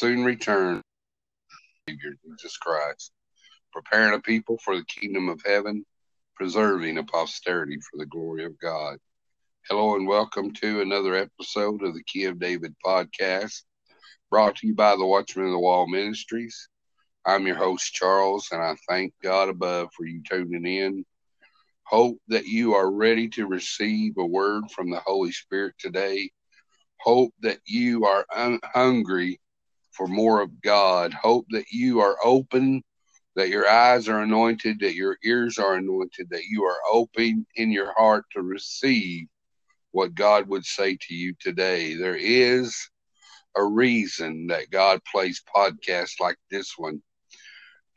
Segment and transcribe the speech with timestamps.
[0.00, 0.80] soon return
[1.86, 3.12] Savior Jesus Christ,
[3.70, 5.84] preparing a people for the kingdom of heaven,
[6.36, 8.96] preserving a posterity for the glory of God.
[9.68, 13.60] Hello and welcome to another episode of the Key of David podcast,
[14.30, 16.70] brought to you by the Watchman of the Wall Ministries.
[17.26, 21.04] I'm your host, Charles, and I thank God above for you tuning in.
[21.82, 26.30] Hope that you are ready to receive a word from the Holy Spirit today.
[27.02, 29.38] Hope that you are un- hungry
[30.00, 31.12] for more of God.
[31.12, 32.82] Hope that you are open,
[33.36, 37.70] that your eyes are anointed, that your ears are anointed, that you are open in
[37.70, 39.26] your heart to receive
[39.90, 41.96] what God would say to you today.
[41.96, 42.74] There is
[43.54, 47.02] a reason that God plays podcasts like this one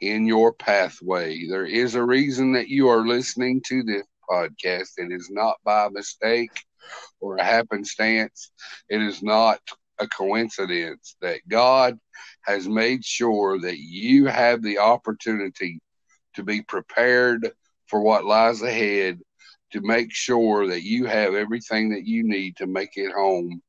[0.01, 1.47] in your pathway.
[1.47, 4.89] There is a reason that you are listening to this podcast.
[4.97, 6.65] It is not by mistake
[7.21, 8.51] or a happenstance.
[8.89, 9.61] It is not
[10.03, 11.97] a coincidence that God
[12.43, 15.79] has made sure that you have the opportunity
[16.35, 17.51] to be prepared
[17.87, 19.19] for what lies ahead,
[19.71, 23.61] to make sure that you have everything that you need to make it home,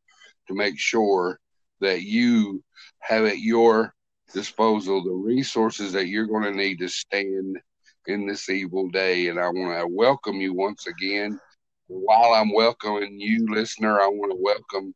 [0.48, 1.38] to make sure
[1.80, 2.62] that you
[3.00, 3.94] have at your
[4.32, 7.58] disposal the resources that you're going to need to stand
[8.06, 9.28] in this evil day.
[9.28, 11.38] And I want to welcome you once again.
[11.86, 14.94] While I'm welcoming you, listener, I want to welcome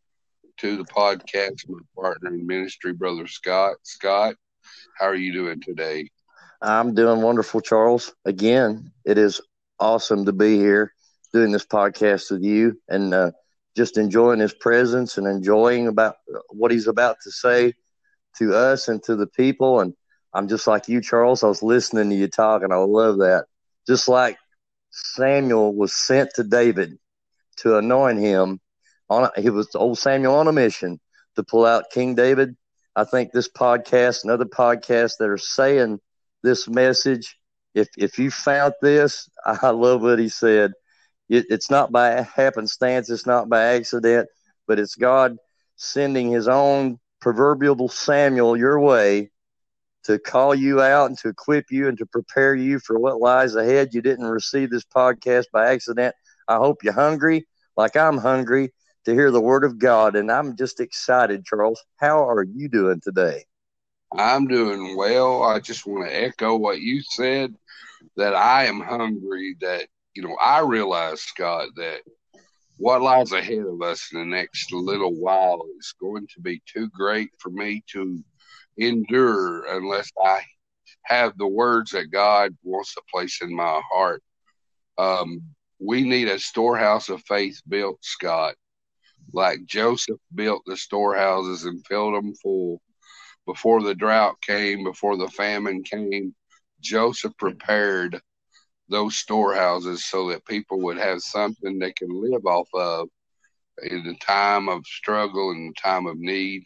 [0.59, 3.77] to the podcast my partner in ministry, Brother Scott.
[3.85, 4.35] Scott,
[4.99, 6.09] how are you doing today?
[6.61, 8.13] I'm doing wonderful, Charles.
[8.25, 9.41] Again, it is
[9.79, 10.93] awesome to be here
[11.33, 13.31] doing this podcast with you and uh,
[13.77, 16.17] just enjoying his presence and enjoying about
[16.49, 17.73] what he's about to say
[18.39, 19.79] to us and to the people.
[19.81, 19.95] And
[20.35, 21.45] I'm just like you, Charles.
[21.45, 23.45] I was listening to you talk, and I love that.
[23.87, 24.37] Just like
[24.91, 26.99] Samuel was sent to David
[27.59, 28.61] to anoint him
[29.11, 31.01] on a, he was old Samuel on a mission
[31.37, 32.57] to pull out King David.
[32.97, 36.01] I think this podcast and other podcasts that are saying
[36.43, 37.37] this message,
[37.75, 40.73] if if you found this, I love what he said.
[41.29, 44.29] It, it's not by happenstance, it's not by accident,
[44.67, 45.37] but it's God
[45.77, 49.31] sending His own proverbial Samuel your way
[50.05, 53.55] to call you out and to equip you and to prepare you for what lies
[53.55, 53.93] ahead.
[53.93, 56.15] You didn't receive this podcast by accident.
[56.47, 57.47] I hope you're hungry,
[57.77, 58.73] like I'm hungry,
[59.09, 60.17] to hear the word of God.
[60.17, 61.83] And I'm just excited, Charles.
[61.97, 63.45] How are you doing today?
[64.15, 65.43] I'm doing well.
[65.45, 67.55] I just want to echo what you said
[68.17, 72.01] that I am hungry, that, you know, I realize, Scott, that
[72.77, 76.91] what lies ahead of us in the next little while is going to be too
[76.91, 78.23] great for me to
[78.77, 80.43] endure unless I
[81.05, 84.23] have the words that God wants to place in my heart.
[84.99, 85.41] Um,
[85.81, 88.55] we need a storehouse of faith built, Scott
[89.33, 92.81] like Joseph built the storehouses and filled them full.
[93.47, 96.35] Before the drought came, before the famine came,
[96.81, 98.21] Joseph prepared
[98.89, 103.09] those storehouses so that people would have something they can live off of
[103.83, 106.65] in the time of struggle and the time of need.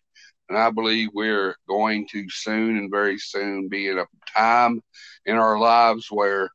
[0.49, 4.06] And I believe we're going to soon and very soon be in a
[4.37, 4.81] time
[5.25, 6.51] in our lives where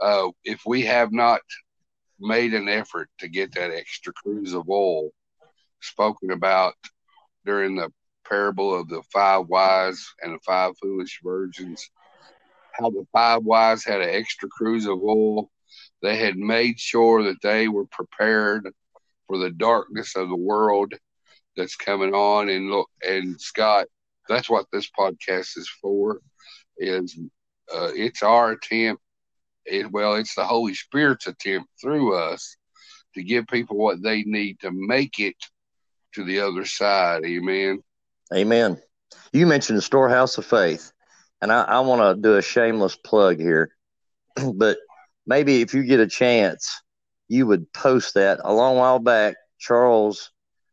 [0.00, 1.40] uh, if we have not
[2.18, 5.10] made an effort to get that extra cruse of oil,
[5.84, 6.74] spoken about
[7.44, 7.90] during the
[8.28, 11.90] parable of the five wise and the five foolish virgins.
[12.72, 15.50] How the five wise had an extra cruse of oil.
[16.02, 18.68] They had made sure that they were prepared
[19.26, 20.94] for the darkness of the world
[21.56, 22.48] that's coming on.
[22.48, 23.86] And look, and Scott,
[24.28, 26.20] that's what this podcast is for.
[26.78, 27.16] Is
[27.72, 29.02] uh, it's our attempt.
[29.64, 32.56] It, well, it's the Holy Spirit's attempt through us
[33.14, 35.36] to give people what they need to make it
[36.14, 37.24] to the other side.
[37.24, 37.82] Amen.
[38.34, 38.80] Amen.
[39.32, 40.92] You mentioned the storehouse of faith,
[41.40, 43.70] and I, I want to do a shameless plug here,
[44.54, 44.78] but
[45.26, 46.80] maybe if you get a chance,
[47.28, 50.30] you would post that a long while back, Charles.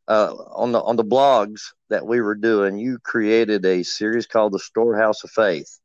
[0.08, 4.52] Uh, on the on the blogs that we were doing, you created a series called
[4.52, 5.80] the Storehouse of Faith,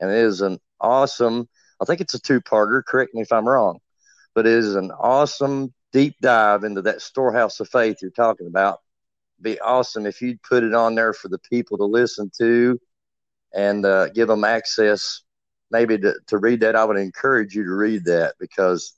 [0.00, 1.48] and it is an awesome.
[1.80, 2.82] I think it's a two-parter.
[2.84, 3.78] Correct me if I'm wrong,
[4.34, 8.80] but it is an awesome deep dive into that storehouse of faith you're talking about.
[9.40, 12.80] Be awesome if you'd put it on there for the people to listen to
[13.54, 15.22] and uh, give them access
[15.70, 16.76] maybe to, to read that.
[16.76, 18.94] I would encourage you to read that because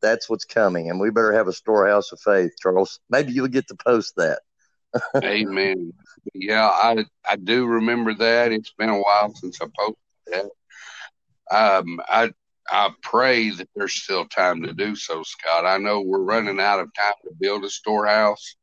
[0.00, 0.90] that's what's coming.
[0.90, 3.00] And we better have a storehouse of faith, Charles.
[3.10, 4.40] Maybe you'll get to post that.
[5.24, 5.92] Amen.
[6.34, 8.52] Yeah, I I do remember that.
[8.52, 9.96] It's been a while since I posted
[10.26, 10.50] that.
[11.50, 12.30] Um, I
[12.70, 15.64] I pray that there's still time to do so, Scott.
[15.64, 18.56] I know we're running out of time to build a storehouse.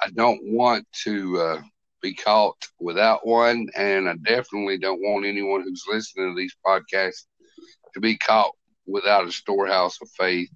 [0.00, 1.60] I don't want to uh,
[2.00, 3.68] be caught without one.
[3.76, 7.26] And I definitely don't want anyone who's listening to these podcasts
[7.94, 8.52] to be caught
[8.86, 10.50] without a storehouse of faith.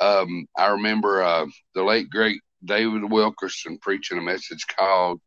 [0.00, 5.20] Um, I remember uh, the late great David Wilkerson preaching a message called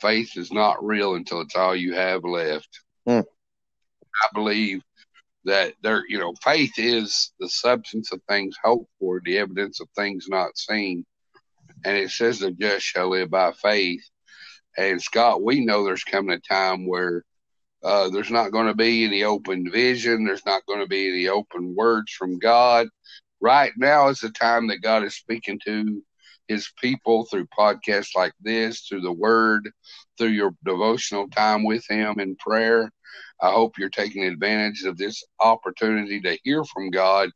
[0.00, 2.68] "Faith is not real until it's all you have left."
[3.06, 3.20] Hmm.
[4.22, 4.82] I believe
[5.48, 9.88] that there, you know, faith is the substance of things hoped for, the evidence of
[9.96, 11.04] things not seen,
[11.84, 14.02] and it says the just shall live by faith.
[14.76, 17.24] And Scott, we know there's coming a time where
[17.82, 20.24] uh, there's not going to be any open vision.
[20.24, 22.88] There's not going to be any open words from God.
[23.40, 26.02] Right now is the time that God is speaking to
[26.48, 29.70] his people through podcasts like this, through the word,
[30.16, 32.90] through your devotional time with him in prayer.
[33.40, 37.30] I hope you're taking advantage of this opportunity to hear from God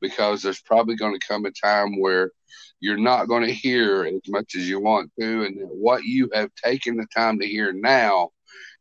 [0.00, 2.32] because there's probably going to come a time where
[2.80, 6.50] you're not going to hear as much as you want to, and what you have
[6.54, 8.30] taken the time to hear now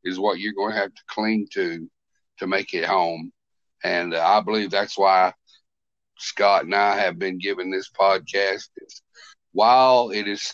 [0.04, 1.89] is what you're going to have to cling to
[2.38, 3.31] to make it home.
[3.83, 5.33] And I believe that's why
[6.18, 8.69] Scott and I have been given this podcast.
[8.77, 9.01] It's,
[9.51, 10.53] while it is,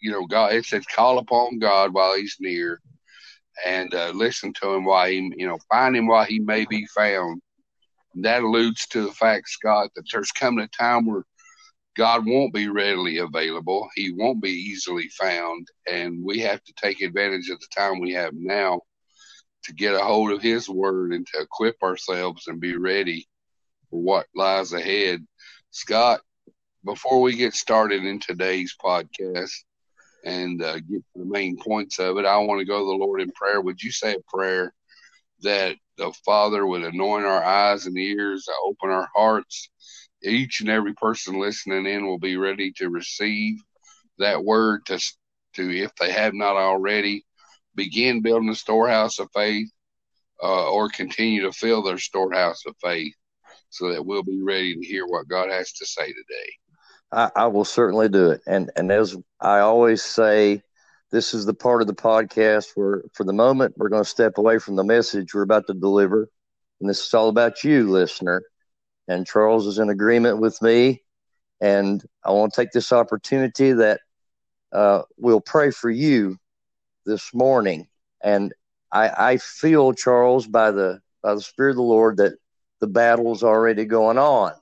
[0.00, 2.80] you know, God, it says call upon God while He's near,
[3.64, 6.86] and uh, listen to Him while He, you know, find Him while He may be
[6.86, 7.40] found.
[8.14, 11.24] And that alludes to the fact, Scott, that there's coming a time where
[11.96, 13.88] God won't be readily available.
[13.94, 15.66] He won't be easily found.
[15.90, 18.80] And we have to take advantage of the time we have now
[19.64, 23.26] to get a hold of His Word and to equip ourselves and be ready
[23.90, 25.24] for what lies ahead.
[25.70, 26.20] Scott,
[26.84, 29.52] before we get started in today's podcast
[30.24, 33.04] and uh, get to the main points of it, I want to go to the
[33.04, 33.60] Lord in prayer.
[33.60, 34.72] Would you say a prayer
[35.40, 39.70] that the Father would anoint our eyes and ears, open our hearts?
[40.22, 43.58] Each and every person listening in will be ready to receive
[44.18, 44.98] that word to,
[45.54, 47.24] to if they have not already,
[47.74, 49.70] begin building a storehouse of faith
[50.42, 53.14] uh, or continue to fill their storehouse of faith
[53.70, 56.52] so that we'll be ready to hear what God has to say today.
[57.14, 58.42] I, I, will certainly do it.
[58.46, 60.62] And and as I always say,
[61.12, 64.36] this is the part of the podcast where, for the moment, we're going to step
[64.36, 66.28] away from the message we're about to deliver,
[66.80, 68.42] and this is all about you, listener.
[69.06, 71.02] And Charles is in agreement with me,
[71.60, 74.00] and I want to take this opportunity that
[74.72, 76.36] uh, we'll pray for you
[77.06, 77.86] this morning.
[78.22, 78.52] And
[78.90, 82.32] I, I feel Charles by the by the Spirit of the Lord that
[82.80, 84.52] the battle's already going on.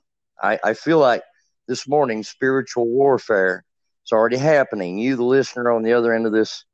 [0.41, 1.23] I, I feel like
[1.67, 3.63] this morning spiritual warfare
[4.05, 4.97] is already happening.
[4.97, 6.65] You, the listener on the other end of this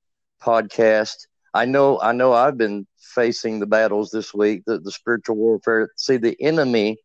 [0.41, 5.36] podcast, I know I know I've been facing the battles this week, the, the spiritual
[5.36, 5.89] warfare.
[5.97, 6.97] See, the enemy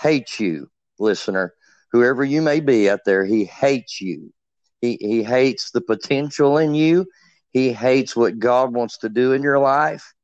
[0.00, 0.68] hates you,
[0.98, 1.54] listener.
[1.92, 4.32] Whoever you may be out there, he hates you.
[4.80, 7.06] He he hates the potential in you.
[7.50, 10.14] He hates what God wants to do in your life.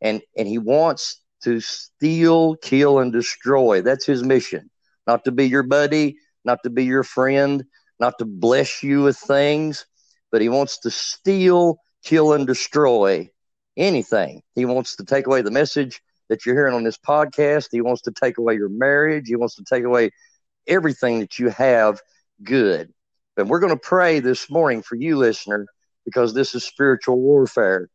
[0.00, 3.82] And and he wants to steal, kill, and destroy.
[3.82, 4.70] That's his mission.
[5.06, 7.64] Not to be your buddy, not to be your friend,
[8.00, 9.84] not to bless you with things,
[10.30, 13.28] but he wants to steal, kill, and destroy
[13.76, 14.42] anything.
[14.54, 17.68] He wants to take away the message that you're hearing on this podcast.
[17.70, 19.24] He wants to take away your marriage.
[19.26, 20.10] He wants to take away
[20.66, 22.00] everything that you have
[22.42, 22.92] good.
[23.36, 25.66] And we're going to pray this morning for you, listener,
[26.04, 27.88] because this is spiritual warfare.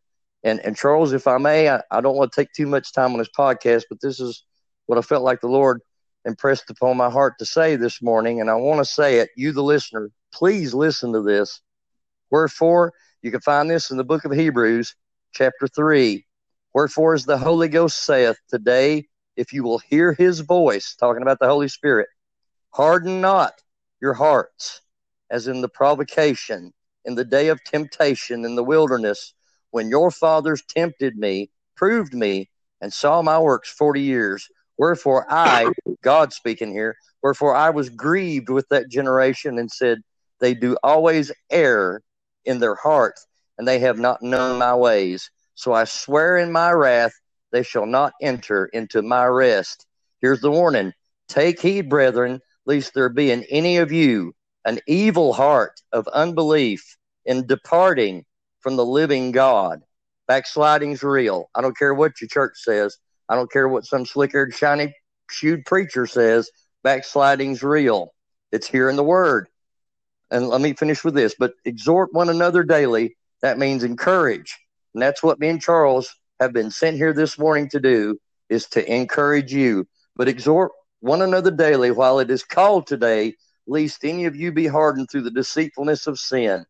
[0.43, 3.13] And and Charles, if I may, I, I don't want to take too much time
[3.13, 4.43] on this podcast, but this is
[4.85, 5.81] what I felt like the Lord
[6.25, 9.29] impressed upon my heart to say this morning, and I want to say it.
[9.35, 11.61] You, the listener, please listen to this.
[12.29, 14.95] Wherefore, you can find this in the book of Hebrews,
[15.33, 16.25] chapter 3.
[16.73, 21.39] Wherefore, as the Holy Ghost saith, today, if you will hear his voice, talking about
[21.39, 22.07] the Holy Spirit,
[22.71, 23.53] harden not
[24.01, 24.81] your hearts,
[25.29, 26.73] as in the provocation,
[27.05, 29.33] in the day of temptation in the wilderness,
[29.71, 32.49] when your fathers tempted me, proved me,
[32.81, 34.47] and saw my works forty years.
[34.77, 39.99] Wherefore I, God speaking here, wherefore I was grieved with that generation and said,
[40.39, 42.01] They do always err
[42.45, 43.25] in their hearts,
[43.57, 45.29] and they have not known my ways.
[45.55, 47.13] So I swear in my wrath,
[47.51, 49.85] they shall not enter into my rest.
[50.21, 50.93] Here's the warning
[51.27, 54.33] Take heed, brethren, lest there be in any of you
[54.65, 58.25] an evil heart of unbelief in departing
[58.59, 59.81] from the living God.
[60.27, 61.49] Backsliding's real.
[61.55, 62.97] I don't care what your church says.
[63.31, 64.93] I don't care what some slickered, shiny
[65.29, 66.51] shoed preacher says.
[66.83, 68.13] Backsliding's real.
[68.51, 69.47] It's here in the Word.
[70.29, 71.33] And let me finish with this.
[71.39, 73.15] But exhort one another daily.
[73.41, 74.59] That means encourage.
[74.93, 78.19] And that's what me and Charles have been sent here this morning to do
[78.49, 79.87] is to encourage you.
[80.17, 83.35] But exhort one another daily while it is called today,
[83.65, 86.65] lest any of you be hardened through the deceitfulness of sin.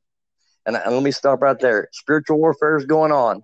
[0.68, 1.88] And, and let me stop right there.
[1.92, 3.42] Spiritual warfare is going on.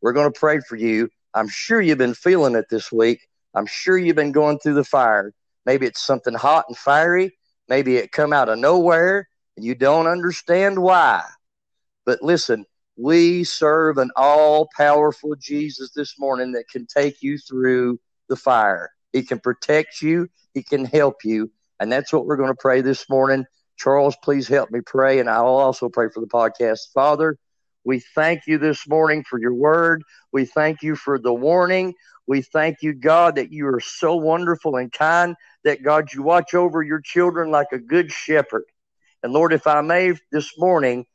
[0.00, 1.08] We're going to pray for you.
[1.34, 3.26] I'm sure you've been feeling it this week.
[3.54, 5.32] I'm sure you've been going through the fire.
[5.66, 7.32] Maybe it's something hot and fiery.
[7.68, 11.22] Maybe it come out of nowhere and you don't understand why.
[12.04, 18.00] But listen, we serve an all powerful Jesus this morning that can take you through
[18.28, 18.90] the fire.
[19.12, 21.50] He can protect you, He can help you.
[21.80, 23.44] And that's what we're going to pray this morning.
[23.76, 26.92] Charles, please help me pray, and I'll also pray for the podcast.
[26.94, 27.38] Father,
[27.84, 30.02] we thank you this morning for your word.
[30.32, 31.94] We thank you for the warning.
[32.26, 35.34] We thank you, God, that you are so wonderful and kind,
[35.64, 38.64] that, God, you watch over your children like a good shepherd.
[39.22, 41.06] And Lord, if I may this morning,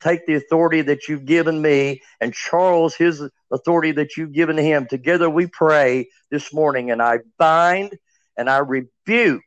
[0.00, 4.86] take the authority that you've given me and Charles his authority that you've given him.
[4.86, 7.96] Together we pray this morning, and I bind
[8.36, 9.42] and I rebuke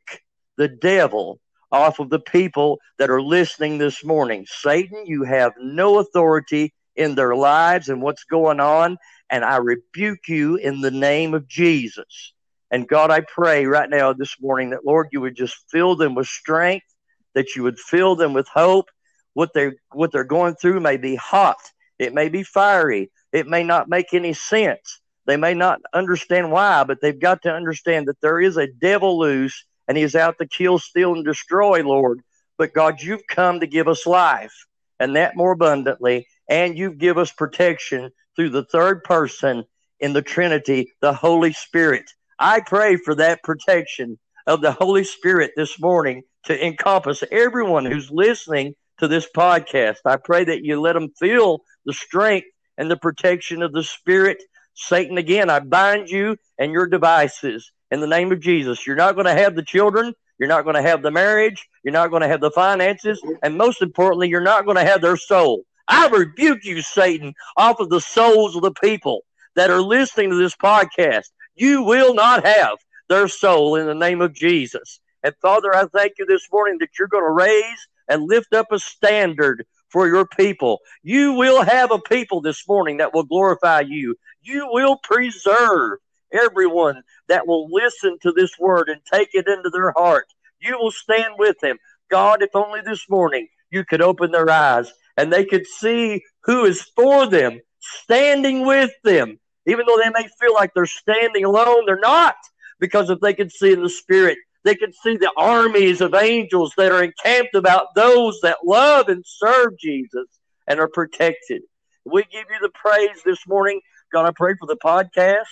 [0.56, 1.40] the devil
[1.74, 4.46] off of the people that are listening this morning.
[4.48, 8.96] Satan, you have no authority in their lives and what's going on,
[9.28, 12.32] and I rebuke you in the name of Jesus.
[12.70, 16.14] And God, I pray right now this morning that, Lord, you would just fill them
[16.14, 16.86] with strength,
[17.34, 18.86] that you would fill them with hope,
[19.34, 21.58] what they're what they're going through may be hot
[21.98, 26.84] it may be fiery it may not make any sense they may not understand why
[26.84, 30.46] but they've got to understand that there is a devil loose and he's out to
[30.46, 32.20] kill steal and destroy lord
[32.58, 34.66] but god you've come to give us life
[35.00, 39.64] and that more abundantly and you've give us protection through the third person
[40.00, 45.52] in the trinity the holy spirit i pray for that protection of the holy spirit
[45.56, 49.98] this morning to encompass everyone who's listening to this podcast.
[50.04, 52.46] I pray that you let them feel the strength
[52.78, 54.42] and the protection of the Spirit.
[54.74, 58.84] Satan, again, I bind you and your devices in the name of Jesus.
[58.86, 60.12] You're not going to have the children.
[60.38, 61.68] You're not going to have the marriage.
[61.84, 63.22] You're not going to have the finances.
[63.40, 65.62] And most importantly, you're not going to have their soul.
[65.86, 69.22] I rebuke you, Satan, off of the souls of the people
[69.54, 71.26] that are listening to this podcast.
[71.54, 74.98] You will not have their soul in the name of Jesus.
[75.22, 78.72] And Father, I thank you this morning that you're going to raise and lift up
[78.72, 80.80] a standard for your people.
[81.04, 84.16] You will have a people this morning that will glorify you.
[84.42, 86.00] You will preserve
[86.32, 90.26] everyone that will listen to this word and take it into their heart.
[90.60, 91.76] You will stand with them.
[92.10, 96.64] God, if only this morning you could open their eyes and they could see who
[96.64, 99.38] is for them, standing with them.
[99.66, 102.36] Even though they may feel like they're standing alone, they're not.
[102.80, 106.72] Because if they could see in the spirit they can see the armies of angels
[106.76, 110.26] that are encamped about those that love and serve Jesus
[110.66, 111.62] and are protected.
[112.04, 113.80] We give you the praise this morning.
[114.12, 115.44] God, I pray for the podcast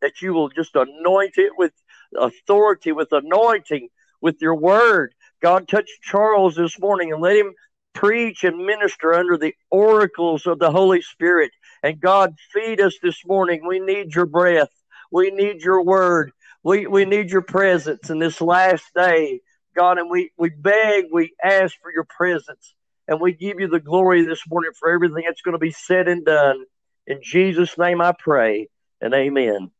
[0.00, 1.72] that you will just anoint it with
[2.16, 3.88] authority, with anointing,
[4.20, 5.14] with your word.
[5.42, 7.54] God, touch Charles this morning and let him
[7.94, 11.50] preach and minister under the oracles of the Holy Spirit.
[11.82, 13.66] And God, feed us this morning.
[13.66, 14.68] We need your breath.
[15.10, 16.32] We need your word.
[16.62, 19.40] We, we need your presence in this last day,
[19.74, 22.74] God, and we, we beg, we ask for your presence,
[23.08, 26.06] and we give you the glory this morning for everything that's going to be said
[26.06, 26.62] and done.
[27.06, 28.68] In Jesus' name I pray,
[29.00, 29.70] and amen.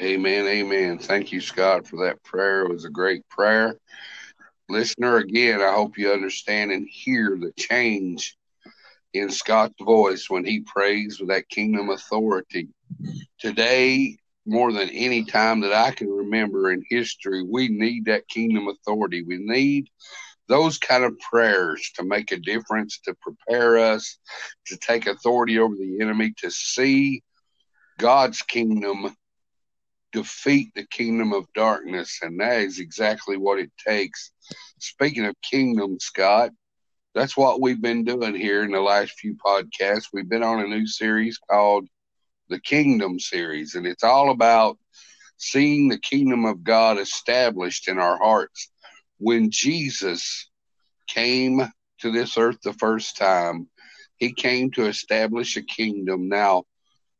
[0.00, 0.98] Amen, amen.
[0.98, 2.62] Thank you, Scott, for that prayer.
[2.62, 3.76] It was a great prayer.
[4.68, 8.36] Listener, again, I hope you understand and hear the change
[9.14, 12.68] in Scott's voice when he prays with that kingdom authority.
[13.38, 17.42] Today, more than any time that I can remember in history.
[17.42, 19.22] We need that kingdom authority.
[19.22, 19.88] We need
[20.48, 24.18] those kind of prayers to make a difference, to prepare us,
[24.66, 27.22] to take authority over the enemy, to see
[27.98, 29.16] God's kingdom
[30.12, 32.20] defeat the kingdom of darkness.
[32.22, 34.32] And that is exactly what it takes.
[34.78, 36.50] Speaking of kingdom, Scott,
[37.14, 40.08] that's what we've been doing here in the last few podcasts.
[40.12, 41.88] We've been on a new series called
[42.48, 44.78] the Kingdom series, and it's all about
[45.38, 48.70] seeing the kingdom of God established in our hearts.
[49.18, 50.48] When Jesus
[51.08, 51.62] came
[52.00, 53.68] to this earth the first time,
[54.16, 56.28] he came to establish a kingdom.
[56.28, 56.64] Now,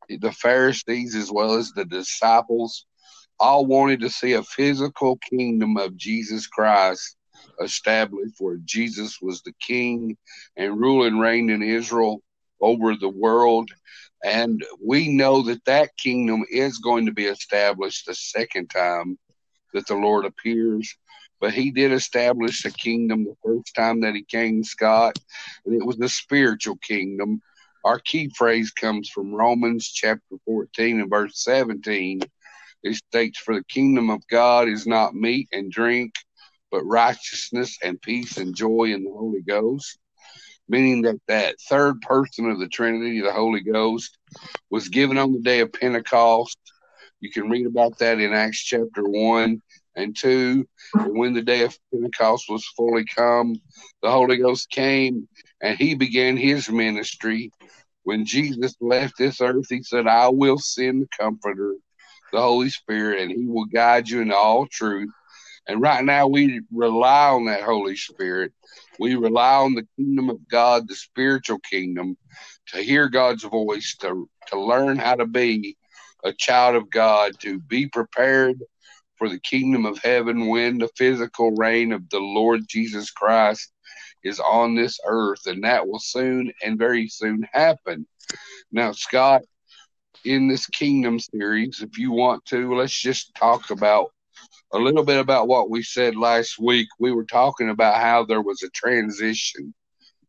[0.09, 2.85] the Pharisees, as well as the disciples,
[3.39, 7.15] all wanted to see a physical kingdom of Jesus Christ
[7.61, 10.17] established where Jesus was the king
[10.55, 12.21] and rule and reign in Israel
[12.61, 13.69] over the world.
[14.23, 19.17] And we know that that kingdom is going to be established the second time
[19.73, 20.95] that the Lord appears.
[21.39, 25.19] But he did establish a kingdom the first time that he came, Scott,
[25.65, 27.41] and it was the spiritual kingdom.
[27.87, 32.19] Our key phrase comes from Romans chapter 14 and verse 17.
[32.83, 36.13] It states, For the kingdom of God is not meat and drink,
[36.69, 39.99] but righteousness and peace and joy in the Holy Ghost.
[40.67, 44.17] meaning that that third person of the Trinity, the Holy Ghost,
[44.69, 46.57] was given on the day of Pentecost.
[47.21, 49.61] You can read about that in Acts chapter 1
[49.97, 50.65] and 2.
[50.93, 53.55] And when the day of Pentecost was fully come,
[54.01, 55.27] the Holy Ghost came
[55.61, 57.51] and he began his ministry.
[58.03, 61.73] When Jesus left this earth, he said, I will send the Comforter,
[62.31, 65.09] the Holy Spirit, and he will guide you into all truth.
[65.67, 68.53] And right now, we rely on that Holy Spirit.
[68.99, 72.15] We rely on the kingdom of God, the spiritual kingdom,
[72.67, 75.75] to hear God's voice, to, to learn how to be
[76.23, 78.61] a child of God, to be prepared
[79.17, 83.71] for the kingdom of heaven when the physical reign of the Lord Jesus Christ
[84.23, 88.07] is on this earth, and that will soon and very soon happen.
[88.71, 89.41] Now, Scott,
[90.25, 94.11] in this kingdom series, if you want to, let's just talk about
[94.73, 96.87] a little bit about what we said last week.
[96.99, 99.73] We were talking about how there was a transition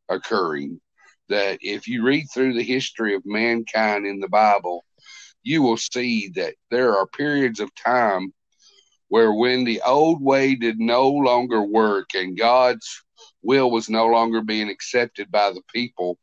[0.09, 0.81] occurring.
[1.29, 4.85] That if you read through the history of mankind in the Bible,
[5.43, 8.33] you will see that there are periods of time
[9.09, 13.03] where when the old way did no longer work and God's
[13.43, 16.19] will was no longer being accepted by the people,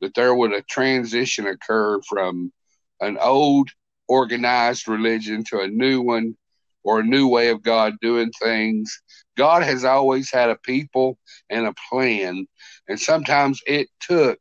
[0.00, 2.52] that there would a transition occur from
[3.00, 3.70] an old
[4.08, 6.36] organized religion to a new one
[6.84, 9.02] or a new way of God doing things.
[9.36, 11.18] God has always had a people
[11.50, 12.46] and a plan,
[12.88, 14.38] and sometimes it took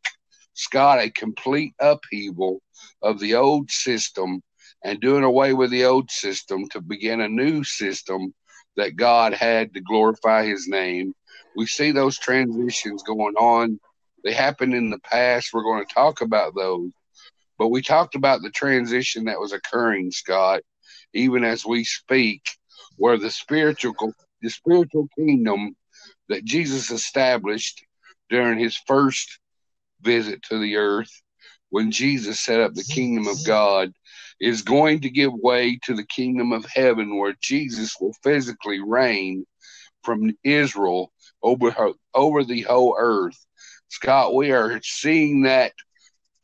[0.53, 2.61] Scott a complete upheaval
[3.01, 4.41] of the old system
[4.85, 8.31] and doing away with the old system to begin a new system
[8.77, 11.11] that God had to glorify his name.
[11.55, 13.79] We see those transitions going on.
[14.23, 15.49] They happened in the past.
[15.51, 16.91] We're going to talk about those.
[17.57, 20.61] But we talked about the transition that was occurring, Scott,
[21.15, 22.43] even as we speak,
[22.97, 23.95] where the spiritual
[24.43, 25.75] the spiritual kingdom
[26.29, 27.83] that Jesus established
[28.29, 29.39] during his first
[30.01, 31.09] visit to the earth
[31.69, 33.91] when Jesus set up the kingdom of God
[34.39, 39.45] is going to give way to the kingdom of heaven where Jesus will physically reign
[40.03, 41.73] from Israel over
[42.13, 43.37] over the whole earth.
[43.89, 45.73] Scott, we are seeing that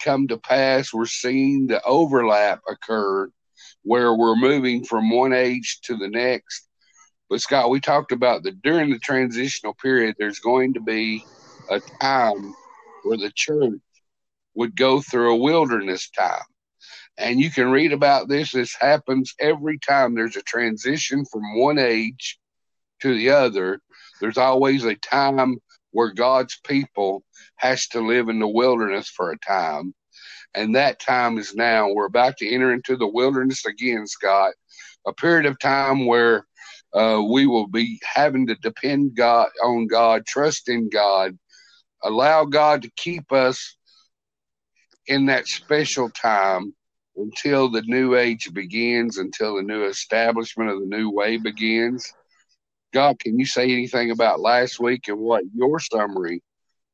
[0.01, 0.93] come to pass.
[0.93, 3.29] We're seeing the overlap occur
[3.83, 6.67] where we're moving from one age to the next.
[7.29, 11.23] But Scott, we talked about that during the transitional period, there's going to be
[11.69, 12.53] a time
[13.03, 13.79] where the church
[14.53, 16.41] would go through a wilderness time.
[17.17, 18.51] And you can read about this.
[18.51, 22.39] This happens every time there's a transition from one age
[23.01, 23.81] to the other.
[24.19, 25.57] There's always a time
[25.91, 27.23] where God's people
[27.57, 29.93] has to live in the wilderness for a time.
[30.53, 31.91] And that time is now.
[31.91, 34.53] We're about to enter into the wilderness again, Scott.
[35.05, 36.45] A period of time where
[36.93, 41.37] uh, we will be having to depend God on God, trust in God,
[42.03, 43.75] allow God to keep us
[45.07, 46.73] in that special time
[47.15, 52.11] until the new age begins, until the new establishment of the new way begins.
[52.93, 56.41] God, can you say anything about last week and what your summary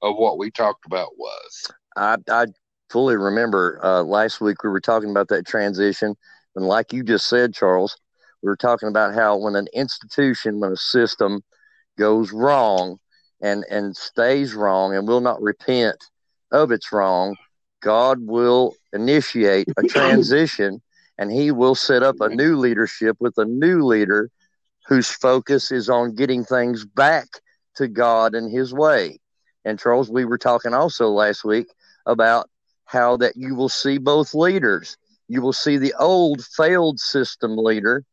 [0.01, 1.71] of what we talked about was?
[1.95, 2.45] I, I
[2.89, 6.15] fully remember uh, last week we were talking about that transition.
[6.55, 7.97] And like you just said, Charles,
[8.41, 11.41] we were talking about how when an institution, when a system
[11.97, 12.97] goes wrong
[13.41, 15.97] and, and stays wrong and will not repent
[16.51, 17.35] of its wrong,
[17.87, 20.81] God will initiate a transition
[21.17, 24.29] and he will set up a new leadership with a new leader
[24.87, 27.27] whose focus is on getting things back
[27.75, 29.19] to God and his way.
[29.63, 31.67] And Charles, we were talking also last week
[32.05, 32.49] about
[32.83, 34.97] how that you will see both leaders.
[35.29, 38.03] You will see the old failed system leader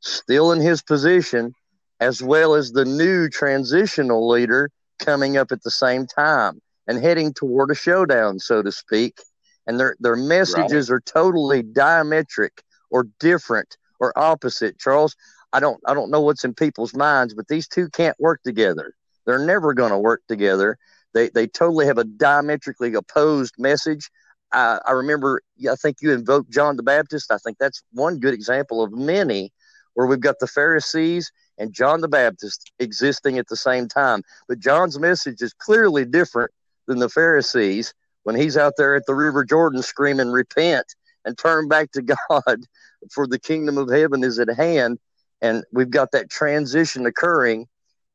[0.00, 1.52] still in his position,
[2.00, 7.32] as well as the new transitional leader coming up at the same time and heading
[7.32, 9.20] toward a showdown, so to speak.
[9.66, 10.96] And their their messages right.
[10.96, 14.78] are totally diametric or different or opposite.
[14.78, 15.14] Charles,
[15.52, 18.94] I don't I don't know what's in people's minds, but these two can't work together.
[19.26, 20.78] They're never going to work together.
[21.12, 24.10] They they totally have a diametrically opposed message.
[24.52, 27.30] I, I remember I think you invoked John the Baptist.
[27.30, 29.52] I think that's one good example of many
[29.92, 34.22] where we've got the Pharisees and John the Baptist existing at the same time.
[34.46, 36.52] But John's message is clearly different
[36.88, 40.86] than the Pharisees when he's out there at the River Jordan screaming, Repent
[41.24, 42.66] and turn back to God,
[43.12, 44.98] for the kingdom of heaven is at hand.
[45.40, 47.66] And we've got that transition occurring,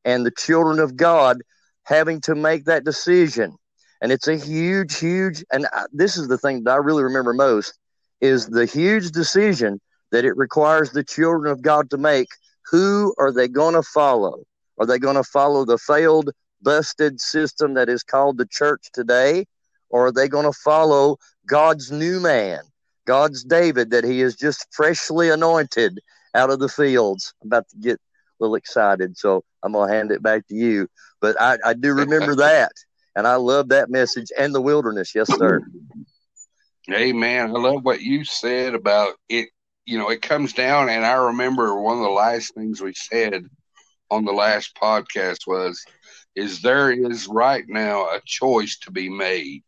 [0.04, 1.38] and the children of God
[1.84, 3.56] having to make that decision.
[4.02, 7.32] And it's a huge, huge, and I, this is the thing that I really remember
[7.32, 7.78] most
[8.20, 12.28] is the huge decision that it requires the children of God to make.
[12.70, 14.44] Who are they going to follow?
[14.78, 16.30] Are they going to follow the failed
[16.64, 19.44] busted system that is called the church today?
[19.90, 22.60] Or are they going to follow God's new man,
[23.06, 26.00] God's David that he has just freshly anointed
[26.34, 27.32] out of the fields?
[27.42, 27.98] I'm about to get a
[28.40, 30.88] little excited, so I'm going to hand it back to you.
[31.20, 32.72] But I, I do remember that,
[33.14, 35.14] and I love that message and the wilderness.
[35.14, 35.60] Yes, sir.
[36.92, 37.50] Amen.
[37.50, 39.48] I love what you said about it.
[39.86, 43.44] You know, it comes down, and I remember one of the last things we said
[44.10, 45.82] on the last podcast was,
[46.34, 49.62] is there is right now a choice to be made,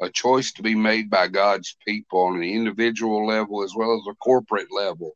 [0.00, 4.06] a choice to be made by God's people on an individual level as well as
[4.08, 5.12] a corporate level.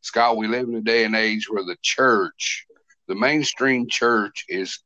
[0.00, 2.66] Scott, we live in a day and age where the church,
[3.06, 4.80] the mainstream church, is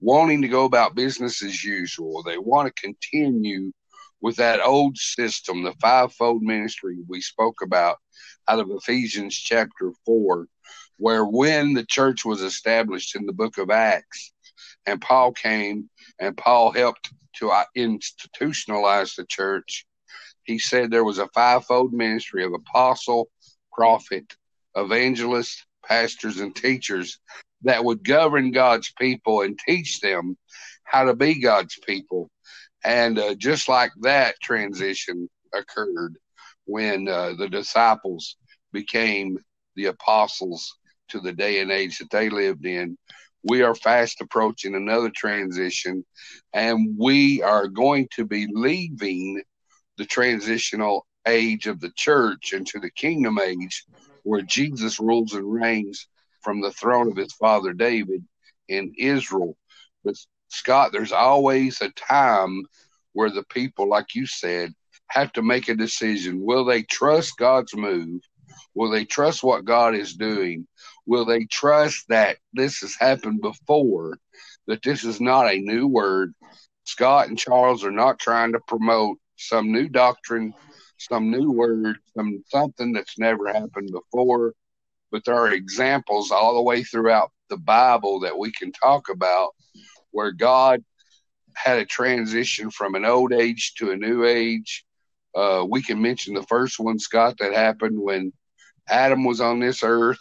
[0.00, 2.22] wanting to go about business as usual.
[2.22, 3.72] They want to continue
[4.20, 7.96] with that old system, the fivefold ministry we spoke about
[8.48, 10.46] out of Ephesians chapter 4,
[10.98, 14.32] where when the church was established in the book of Acts,
[14.86, 19.86] and Paul came and Paul helped to institutionalize the church,
[20.44, 23.30] he said there was a fivefold ministry of apostle,
[23.72, 24.36] prophet,
[24.76, 27.18] evangelist, pastors, and teachers
[27.62, 30.36] that would govern God's people and teach them
[30.84, 32.30] how to be God's people
[32.84, 36.18] and uh, just like that transition occurred
[36.64, 38.36] when uh, the disciples
[38.72, 39.38] became
[39.76, 40.76] the apostles
[41.08, 42.96] to the day and age that they lived in.
[43.44, 46.04] We are fast approaching another transition,
[46.52, 49.42] and we are going to be leaving
[49.98, 53.84] the transitional age of the church into the kingdom age
[54.22, 56.06] where Jesus rules and reigns
[56.42, 58.24] from the throne of his father David
[58.68, 59.56] in Israel.
[60.04, 60.14] But
[60.48, 62.64] Scott, there's always a time
[63.12, 64.72] where the people, like you said,
[65.08, 66.42] have to make a decision.
[66.42, 68.20] Will they trust God's move?
[68.74, 70.66] Will they trust what God is doing?
[71.06, 74.18] Will they trust that this has happened before,
[74.66, 76.32] that this is not a new word?
[76.84, 80.52] Scott and Charles are not trying to promote some new doctrine,
[80.98, 84.54] some new word, some something that's never happened before.
[85.10, 89.50] But there are examples all the way throughout the Bible that we can talk about
[90.10, 90.82] where God
[91.54, 94.84] had a transition from an old age to a new age.
[95.34, 98.32] Uh, we can mention the first one, Scott, that happened when
[98.88, 100.18] Adam was on this earth,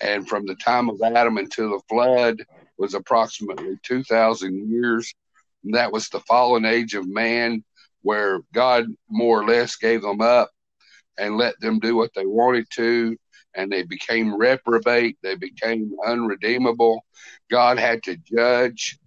[0.00, 2.42] and from the time of Adam until the flood
[2.76, 5.12] was approximately 2,000 years.
[5.64, 7.64] And that was the fallen age of man,
[8.02, 10.50] where God more or less gave them up
[11.18, 13.16] and let them do what they wanted to,
[13.54, 17.04] and they became reprobate, they became unredeemable.
[17.50, 18.98] God had to judge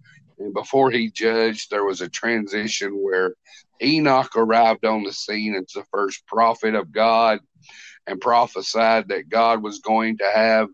[0.42, 3.34] and before he judged, there was a transition where
[3.80, 7.40] Enoch arrived on the scene as the first prophet of God
[8.06, 10.68] and prophesied that God was going to have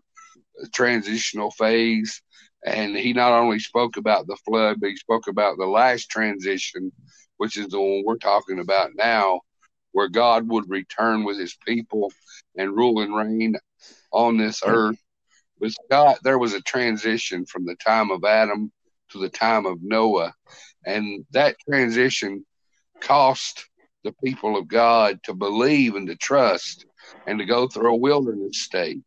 [0.73, 2.21] transitional phase.
[2.65, 6.91] And he not only spoke about the flood, but he spoke about the last transition,
[7.37, 9.41] which is the one we're talking about now,
[9.93, 12.11] where God would return with his people
[12.57, 13.55] and rule and reign
[14.11, 14.97] on this earth.
[15.59, 18.71] But God, there was a transition from the time of Adam
[19.11, 20.33] to the time of Noah.
[20.85, 22.45] And that transition
[23.01, 23.65] cost
[24.03, 26.85] the people of God to believe and to trust
[27.27, 29.01] and to go through a wilderness state.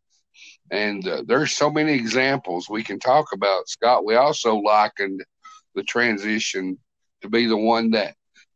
[0.72, 4.06] And uh, there's so many examples we can talk about, Scott.
[4.06, 5.22] We also likened
[5.74, 6.78] the transition
[7.20, 8.14] to be the one that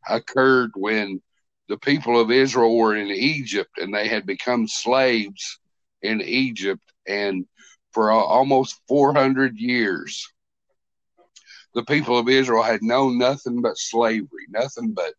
[0.09, 1.21] occurred when
[1.69, 5.59] the people of Israel were in Egypt and they had become slaves
[6.01, 6.81] in Egypt.
[7.07, 7.45] And
[7.91, 10.27] for almost 400 years,
[11.75, 15.13] the people of Israel had known nothing but slavery, nothing but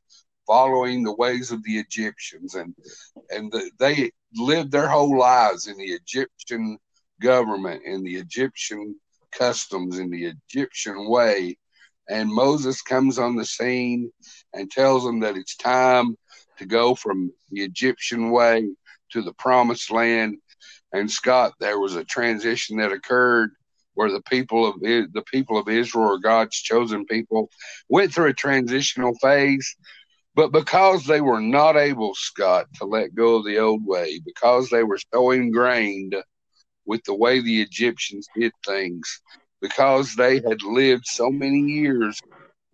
[0.49, 2.75] following the ways of the Egyptians, and
[3.31, 6.79] and the, they lived their whole lives in the Egyptian
[7.21, 8.97] government, and the Egyptian
[9.33, 11.57] customs, in the Egyptian way.
[12.09, 14.11] And Moses comes on the scene
[14.55, 16.17] and tells them that it's time
[16.59, 18.69] to go from the Egyptian way
[19.13, 20.39] to the promised land.
[20.93, 23.51] And Scott, there was a transition that occurred
[23.95, 27.51] where the people of the people of Israel or God's chosen people
[27.89, 29.77] went through a transitional phase.
[30.35, 34.71] But because they were not able, Scott, to let go of the old way, because
[34.71, 36.15] they were so ingrained
[36.89, 39.21] with the way the Egyptians did things,
[39.61, 42.19] because they had lived so many years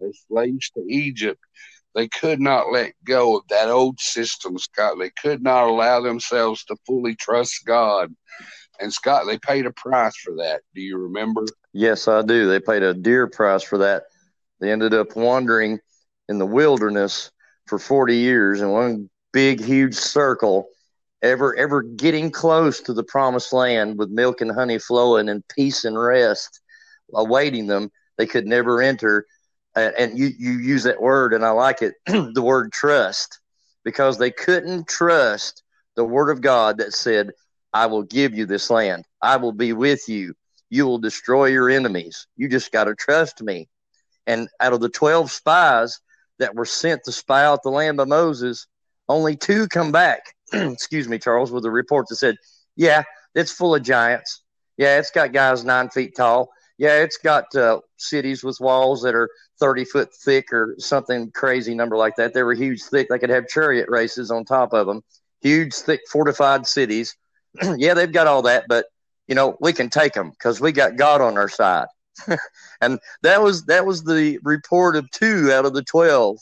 [0.01, 1.41] as slaves to Egypt,
[1.95, 4.97] they could not let go of that old system, Scott.
[4.99, 8.15] They could not allow themselves to fully trust God.
[8.81, 10.63] And Scott, they paid a price for that.
[10.75, 11.45] Do you remember?
[11.73, 12.49] Yes, I do.
[12.49, 14.05] They paid a dear price for that.
[14.61, 15.81] They ended up wandering
[16.29, 17.31] in the wilderness
[17.67, 20.69] for 40 years in one big, huge circle,
[21.25, 25.85] ever, ever getting close to the promised land with milk and honey flowing and peace
[25.85, 26.61] and rest
[27.15, 27.91] awaiting them.
[28.19, 29.27] they could never enter.
[29.77, 33.41] Uh, and you, you use that word, and I like it the word trust,
[33.85, 35.63] because they couldn't trust
[35.97, 37.31] the word of God that said,
[37.73, 40.35] I will give you this land, I will be with you,
[40.71, 42.27] you will destroy your enemies.
[42.37, 43.69] You just got to trust me.
[44.27, 46.01] And out of the 12 spies
[46.39, 48.67] that were sent to spy out the land by Moses,
[49.09, 50.35] only two come back,
[50.73, 52.37] excuse me, Charles, with a report that said,
[52.77, 54.43] Yeah, it's full of giants.
[54.77, 56.51] Yeah, it's got guys nine feet tall.
[56.79, 59.29] Yeah, it's got uh, cities with walls that are
[59.61, 62.35] 30 foot thick or something crazy number like that.
[62.35, 63.09] They were huge, thick.
[63.09, 65.03] They could have chariot races on top of them.
[65.43, 67.17] Huge, thick, fortified cities.
[67.77, 68.87] yeah, they've got all that, but
[69.29, 71.87] you know we can take them because we got God on our side.
[72.81, 76.39] and that was that was the report of two out of the twelve,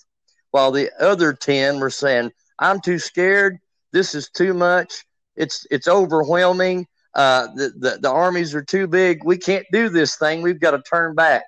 [0.51, 3.59] while the other ten were saying, "I'm too scared.
[3.92, 5.05] This is too much.
[5.37, 6.87] It's it's overwhelming.
[7.14, 9.24] Uh, the, the the armies are too big.
[9.24, 10.42] We can't do this thing.
[10.42, 11.44] We've got to turn back."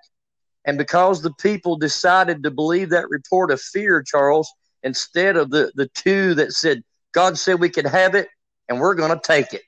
[0.67, 4.51] And because the people decided to believe that report of fear, Charles,
[4.83, 8.29] instead of the the two that said, "God said we could have it,
[8.69, 9.63] and we're going to take it,"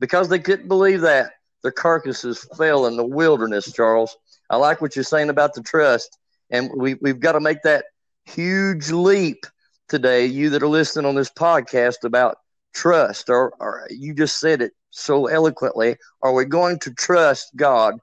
[0.00, 1.32] because they couldn't believe that
[1.62, 4.16] their carcasses fell in the wilderness, Charles.
[4.50, 6.18] I like what you're saying about the trust.
[6.50, 7.86] And we, we've got to make that
[8.26, 9.46] huge leap
[9.92, 12.38] today, you that are listening on this podcast about
[12.74, 15.96] trust, or, or you just said it so eloquently.
[16.22, 17.96] Are we going to trust God?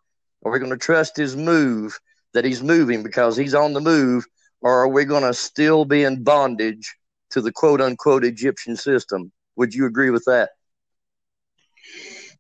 [0.46, 1.98] Are we going to trust His move
[2.36, 4.24] that He's moving because He's on the move?
[4.62, 6.96] Or are we going to still be in bondage
[7.32, 9.32] to the quote unquote Egyptian system?
[9.56, 10.52] Would you agree with that?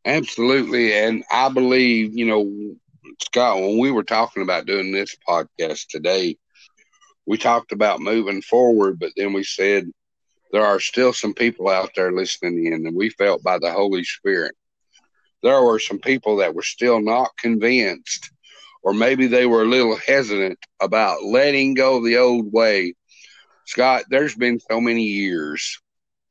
[0.05, 0.93] Absolutely.
[0.93, 2.75] And I believe, you know,
[3.19, 6.37] Scott, when we were talking about doing this podcast today,
[7.29, 9.85] we talked about moving forward, but then we said
[10.51, 14.03] there are still some people out there listening in, and we felt by the Holy
[14.03, 14.55] Spirit
[15.43, 18.31] there were some people that were still not convinced,
[18.81, 22.95] or maybe they were a little hesitant about letting go of the old way.
[23.65, 25.79] Scott, there's been so many years,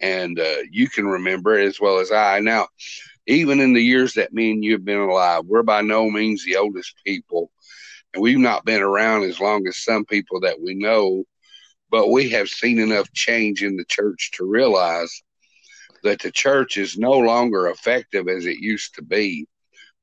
[0.00, 2.40] and uh, you can remember it as well as I.
[2.40, 2.66] Now,
[3.28, 6.44] even in the years that me and you have been alive, we're by no means
[6.44, 7.52] the oldest people.
[8.14, 11.24] And we've not been around as long as some people that we know,
[11.90, 15.22] but we have seen enough change in the church to realize
[16.02, 19.46] that the church is no longer effective as it used to be.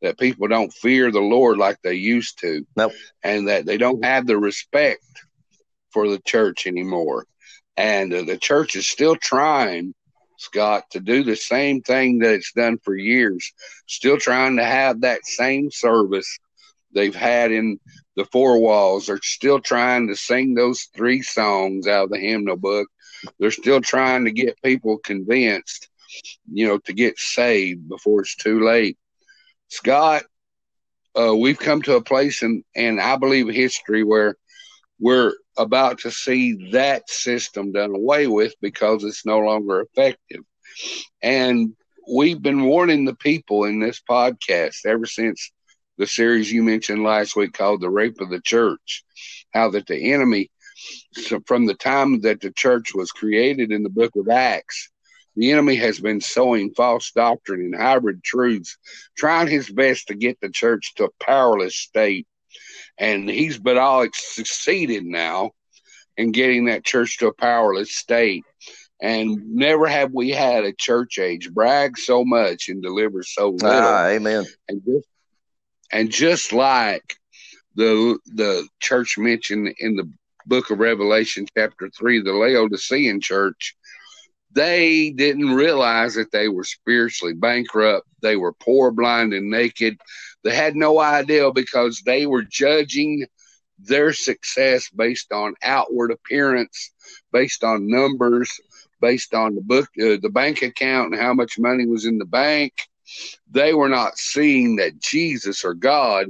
[0.02, 2.92] That people don't fear the Lord like they used to, nope.
[3.24, 5.04] and that they don't have the respect
[5.92, 7.26] for the church anymore.
[7.78, 9.96] And uh, the church is still trying
[10.38, 13.54] Scott, to do the same thing that it's done for years,
[13.88, 16.40] still trying to have that same service
[16.96, 17.80] they've had in
[18.16, 19.06] the four walls.
[19.06, 22.88] They're still trying to sing those three songs out of the hymnal book.
[23.40, 25.90] They're still trying to get people convinced,
[26.52, 28.98] you know, to get saved before it's too late.
[29.68, 30.24] Scott,
[31.20, 34.36] uh, we've come to a place in, and I believe history where
[35.00, 40.42] we're about to see that system done away with because it's no longer effective.
[41.22, 41.76] And
[42.14, 45.52] we've been warning the people in this podcast ever since
[45.98, 49.04] the series you mentioned last week called The Rape of the Church,
[49.54, 50.52] how that the enemy,
[51.14, 54.90] so from the time that the church was created in the book of Acts,
[55.36, 58.78] the enemy has been sowing false doctrine and hybrid truths,
[59.18, 62.28] trying his best to get the church to a powerless state
[62.98, 65.52] and he's but all succeeded now
[66.18, 68.44] in getting that church to a powerless state.
[69.02, 73.70] And never have we had a church age brag so much and deliver so little.
[73.70, 74.46] Ah, amen.
[74.70, 75.08] And just,
[75.92, 77.18] and just like
[77.76, 80.10] the the church mentioned in the
[80.46, 83.76] book of Revelation, chapter three, the Laodicean church,
[84.52, 88.08] they didn't realize that they were spiritually bankrupt.
[88.22, 89.98] They were poor, blind, and naked.
[90.44, 93.26] They had no idea because they were judging
[93.80, 96.92] their success based on outward appearance,
[97.34, 98.50] based on numbers,
[99.02, 102.26] based on the book, uh, the bank account, and how much money was in the
[102.26, 102.74] bank.
[103.50, 106.28] They were not seeing that Jesus or God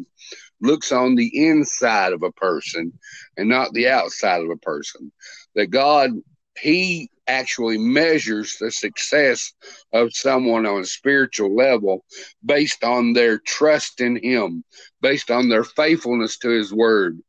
[0.61, 2.93] looks on the inside of a person
[3.37, 5.11] and not the outside of a person.
[5.55, 6.11] That God,
[6.59, 9.53] He actually measures the success
[9.93, 12.05] of someone on a spiritual level
[12.45, 14.63] based on their trust in Him,
[15.01, 17.19] based on their faithfulness to His Word,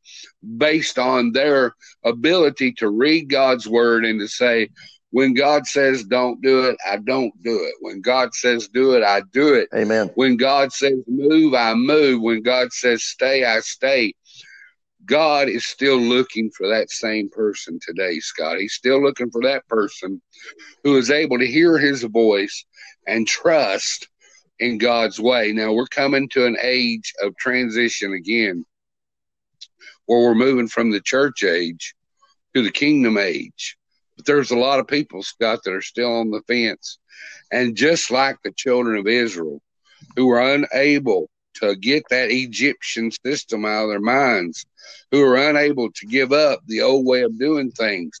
[0.57, 1.73] based on their
[2.05, 4.69] ability to read God's Word and to say,
[5.11, 7.75] when God says don't do it, I don't do it.
[7.81, 9.69] When God says do it, I do it.
[9.75, 10.11] Amen.
[10.15, 12.21] When God says move, I move.
[12.21, 14.13] When God says stay, I stay.
[15.05, 18.59] God is still looking for that same person today, Scott.
[18.59, 20.21] He's still looking for that person
[20.83, 22.65] who is able to hear his voice
[23.07, 24.09] and trust
[24.59, 25.53] in God's way.
[25.53, 28.65] Now we're coming to an age of transition again.
[30.05, 31.95] where we're moving from the church age
[32.55, 33.76] to the kingdom age.
[34.17, 36.97] But there's a lot of people, Scott, that are still on the fence.
[37.51, 39.61] And just like the children of Israel,
[40.15, 44.65] who were unable to get that Egyptian system out of their minds,
[45.11, 48.19] who are unable to give up the old way of doing things,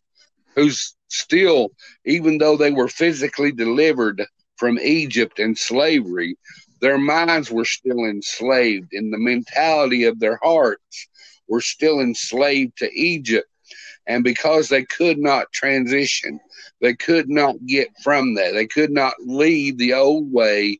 [0.55, 1.71] who's still,
[2.05, 4.23] even though they were physically delivered
[4.55, 6.35] from Egypt and slavery,
[6.81, 11.07] their minds were still enslaved, and the mentality of their hearts
[11.47, 13.47] were still enslaved to Egypt.
[14.07, 16.39] And because they could not transition,
[16.81, 18.53] they could not get from that.
[18.53, 20.79] They could not leave the old way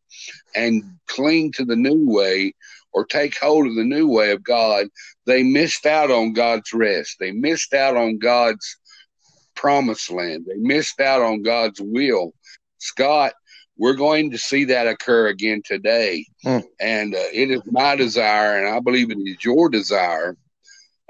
[0.55, 2.53] and cling to the new way
[2.93, 4.87] or take hold of the new way of God.
[5.25, 7.17] They missed out on God's rest.
[7.19, 8.77] They missed out on God's
[9.55, 10.45] promised land.
[10.47, 12.33] They missed out on God's will.
[12.77, 13.33] Scott,
[13.77, 16.25] we're going to see that occur again today.
[16.43, 16.59] Hmm.
[16.79, 20.37] And uh, it is my desire, and I believe it is your desire,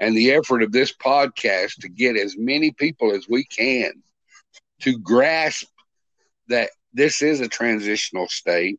[0.00, 3.92] and the effort of this podcast to get as many people as we can
[4.80, 5.66] to grasp
[6.48, 8.78] that this is a transitional state,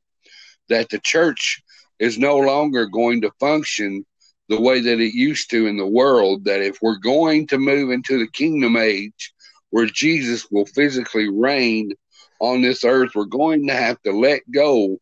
[0.69, 1.62] that the church
[1.99, 4.05] is no longer going to function
[4.47, 7.91] the way that it used to in the world, that if we're going to move
[7.91, 9.34] into the kingdom age
[9.69, 11.91] where Jesus will physically reign
[12.39, 14.97] on this earth, we're going to have to let go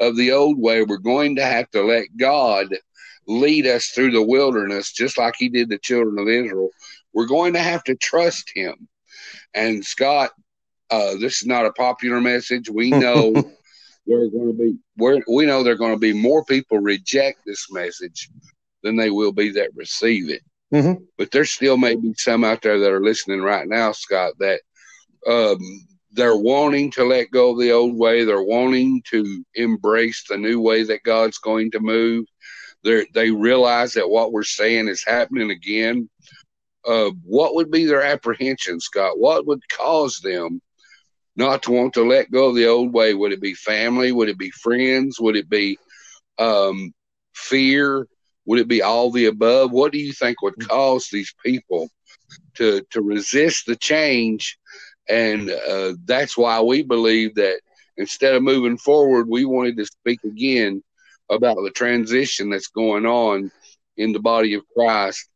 [0.00, 0.82] of the old way.
[0.82, 2.74] We're going to have to let God
[3.30, 6.70] lead us through the wilderness, just like He did the children of Israel.
[7.12, 8.88] We're going to have to trust Him.
[9.54, 10.30] And Scott,
[10.90, 12.68] uh, this is not a popular message.
[12.68, 13.32] We know
[14.06, 16.78] there are going to be we we know there are going to be more people
[16.78, 18.28] reject this message
[18.82, 20.42] than they will be that receive it.
[20.72, 21.02] Mm-hmm.
[21.18, 24.60] But there still may be some out there that are listening right now, Scott, that
[25.26, 25.58] um,
[26.12, 28.24] they're wanting to let go of the old way.
[28.24, 32.26] They're wanting to embrace the new way that God's going to move.
[32.84, 36.08] They they realize that what we're saying is happening again.
[36.86, 39.18] Uh, what would be their apprehension, Scott?
[39.18, 40.60] What would cause them
[41.36, 43.12] not to want to let go of the old way?
[43.14, 44.12] Would it be family?
[44.12, 45.20] Would it be friends?
[45.20, 45.78] Would it be
[46.38, 46.92] um,
[47.34, 48.06] fear?
[48.46, 49.72] Would it be all the above?
[49.72, 51.88] What do you think would cause these people
[52.56, 54.58] to to resist the change
[55.10, 57.60] and uh, that's why we believe that
[57.96, 60.82] instead of moving forward, we wanted to speak again
[61.30, 63.50] about the transition that's going on
[63.96, 65.28] in the body of Christ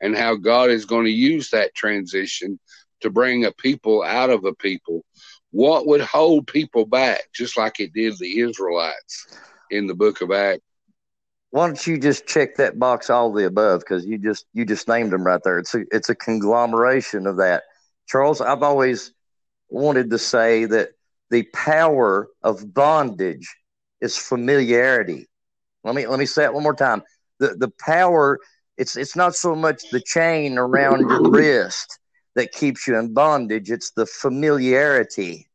[0.00, 2.58] and how God is going to use that transition
[3.00, 5.04] to bring a people out of a people.
[5.50, 9.38] What would hold people back, just like it did the Israelites
[9.70, 10.62] in the book of Acts?
[11.50, 14.88] Why don't you just check that box all the above because you just you just
[14.88, 15.58] named them right there.
[15.58, 17.64] It's a it's a conglomeration of that.
[18.06, 19.12] Charles, I've always
[19.68, 20.90] wanted to say that
[21.30, 23.54] the power of bondage
[24.00, 25.28] is familiarity.
[25.84, 27.02] Let me let me say it one more time.
[27.38, 28.38] The the power
[28.76, 31.98] it's it's not so much the chain around your wrist
[32.34, 33.70] that keeps you in bondage.
[33.70, 35.48] It's the familiarity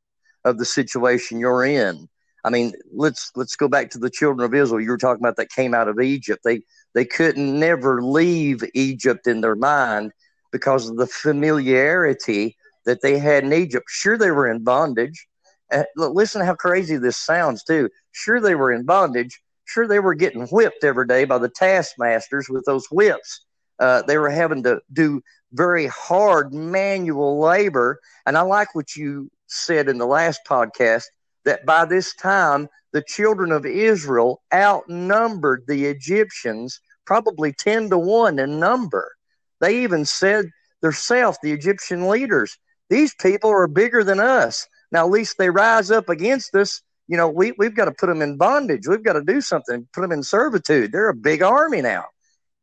[0.45, 2.07] of the situation you're in.
[2.43, 4.81] I mean, let's let's go back to the children of Israel.
[4.81, 6.41] You were talking about that came out of Egypt.
[6.43, 6.61] They
[6.93, 10.11] they couldn't never leave Egypt in their mind
[10.51, 13.85] because of the familiarity that they had in Egypt.
[13.89, 15.27] Sure, they were in bondage.
[15.71, 17.89] Uh, listen how crazy this sounds, too.
[18.13, 19.41] Sure, they were in bondage.
[19.67, 23.45] Sure, they were getting whipped every day by the taskmasters with those whips.
[23.79, 27.99] Uh, they were having to do very hard manual labor.
[28.25, 31.03] And I like what you said in the last podcast
[31.45, 38.39] that by this time, the children of Israel outnumbered the Egyptians probably 10 to 1
[38.39, 39.11] in number.
[39.59, 40.45] They even said
[40.81, 42.57] themselves, the Egyptian leaders,
[42.89, 44.65] these people are bigger than us.
[44.91, 46.81] Now, at least they rise up against us.
[47.07, 48.87] You know, we, we've got to put them in bondage.
[48.87, 50.91] We've got to do something, put them in servitude.
[50.91, 52.05] They're a big army now.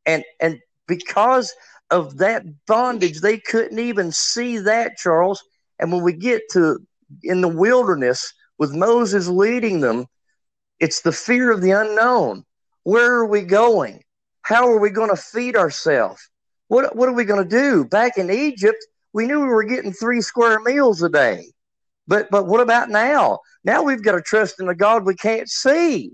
[0.07, 1.55] And, and because
[1.91, 5.43] of that bondage, they couldn't even see that, Charles.
[5.79, 6.79] And when we get to
[7.23, 10.07] in the wilderness with Moses leading them,
[10.79, 12.45] it's the fear of the unknown.
[12.83, 14.03] Where are we going?
[14.43, 16.29] How are we going to feed ourselves?
[16.69, 17.85] What, what are we going to do?
[17.85, 21.54] Back in Egypt, we knew we were getting three square meals a day.
[22.07, 23.41] But but what about now?
[23.65, 26.13] Now we've got to trust in a God we can't see.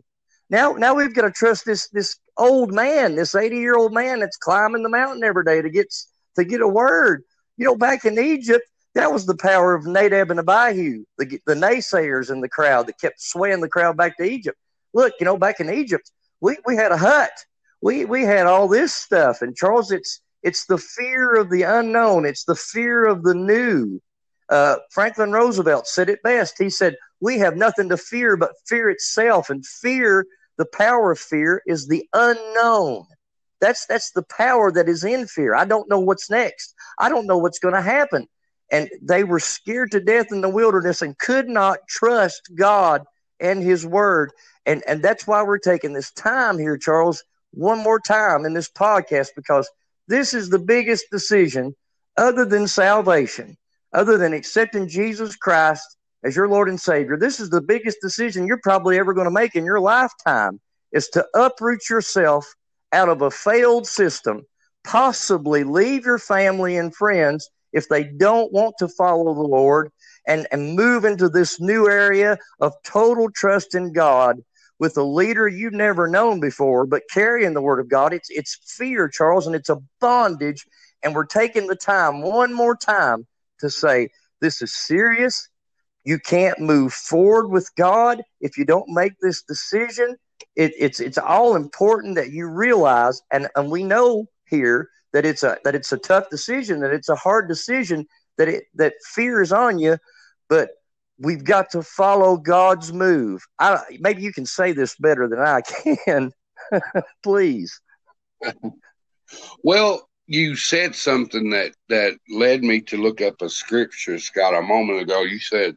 [0.48, 4.20] Now now we've got to trust this this old man, this 80 year old man
[4.20, 5.92] that's climbing the mountain every day to get
[6.36, 7.22] to get a word.
[7.56, 8.64] You know, back in Egypt,
[8.94, 13.00] that was the power of Nadab and Abihu, the, the naysayers in the crowd that
[13.00, 14.58] kept swaying the crowd back to Egypt.
[14.94, 16.10] Look, you know, back in Egypt,
[16.40, 17.30] we, we had a hut.
[17.82, 19.42] We we had all this stuff.
[19.42, 22.24] And Charles, it's it's the fear of the unknown.
[22.26, 24.00] It's the fear of the new.
[24.50, 26.58] Uh, Franklin Roosevelt said it best.
[26.58, 29.48] He said, We have nothing to fear but fear itself.
[29.48, 30.26] And fear,
[30.58, 33.06] the power of fear, is the unknown.
[33.60, 35.54] That's that's the power that is in fear.
[35.54, 36.74] I don't know what's next.
[36.98, 38.26] I don't know what's going to happen.
[38.72, 43.04] And they were scared to death in the wilderness and could not trust God
[43.38, 44.32] and his word.
[44.66, 47.22] And and that's why we're taking this time here, Charles,
[47.52, 49.70] one more time in this podcast because
[50.08, 51.74] this is the biggest decision
[52.16, 53.56] other than salvation,
[53.92, 57.16] other than accepting Jesus Christ as your Lord and Savior.
[57.16, 60.60] This is the biggest decision you're probably ever going to make in your lifetime
[60.92, 62.46] is to uproot yourself
[62.92, 64.44] out of a failed system,
[64.84, 69.90] possibly leave your family and friends if they don't want to follow the Lord
[70.26, 74.40] and, and move into this new area of total trust in God
[74.78, 78.12] with a leader you've never known before, but carrying the word of God.
[78.12, 80.66] It's it's fear, Charles, and it's a bondage.
[81.02, 83.26] And we're taking the time one more time
[83.60, 84.08] to say,
[84.40, 85.48] this is serious.
[86.04, 90.16] You can't move forward with God if you don't make this decision.
[90.56, 95.42] It, it's it's all important that you realize, and, and we know here that it's
[95.42, 98.06] a that it's a tough decision, that it's a hard decision,
[98.38, 99.98] that it that fear is on you,
[100.48, 100.70] but
[101.18, 103.42] we've got to follow God's move.
[103.58, 105.60] I, maybe you can say this better than I
[106.06, 106.32] can.
[107.22, 107.80] Please.
[109.62, 114.62] Well, you said something that that led me to look up a scripture, Scott, a
[114.62, 115.22] moment ago.
[115.22, 115.76] You said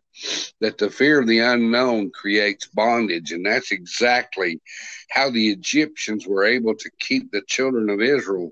[0.62, 4.62] that the fear of the unknown creates bondage, and that's exactly
[5.10, 8.52] how the Egyptians were able to keep the children of Israel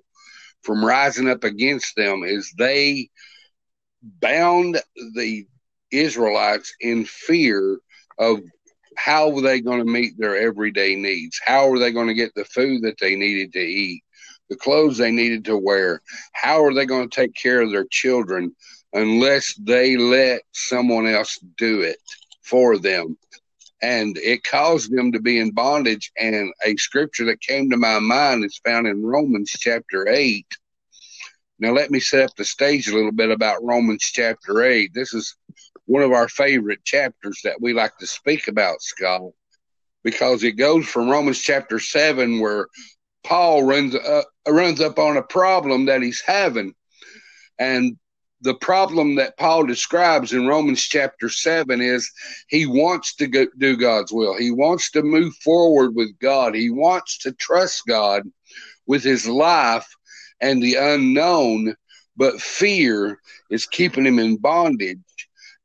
[0.64, 3.08] from rising up against them is they
[4.02, 4.82] bound
[5.14, 5.46] the
[5.92, 7.78] Israelites in fear
[8.18, 8.40] of
[8.98, 11.40] how were they going to meet their everyday needs?
[11.46, 14.04] How were they going to get the food that they needed to eat,
[14.52, 16.02] the clothes they needed to wear?
[16.34, 18.54] How are they going to take care of their children
[18.92, 21.98] unless they let someone else do it
[22.42, 23.18] for them?
[23.82, 26.12] And it caused them to be in bondage.
[26.20, 30.46] And a scripture that came to my mind is found in Romans chapter 8.
[31.58, 34.94] Now, let me set up the stage a little bit about Romans chapter 8.
[34.94, 35.34] This is
[35.86, 39.32] one of our favorite chapters that we like to speak about, Scott,
[40.04, 42.68] because it goes from Romans chapter 7, where
[43.24, 46.74] Paul runs, uh, runs up on a problem that he's having.
[47.60, 47.98] And
[48.42, 52.12] the problem that Paul describes in Romans chapter 7 is
[52.48, 54.36] he wants to go, do God's will.
[54.36, 56.56] He wants to move forward with God.
[56.56, 58.24] He wants to trust God
[58.88, 59.88] with his life
[60.42, 61.76] and the unknown,
[62.18, 63.20] but fear
[63.52, 64.98] is keeping him in bondage.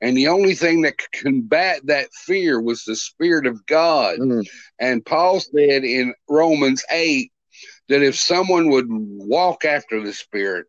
[0.03, 4.19] And the only thing that could combat that fear was the Spirit of God.
[4.19, 4.43] Mm-hmm.
[4.79, 7.33] And Paul said in Romans 8
[7.89, 10.67] that if someone would walk after the Spirit,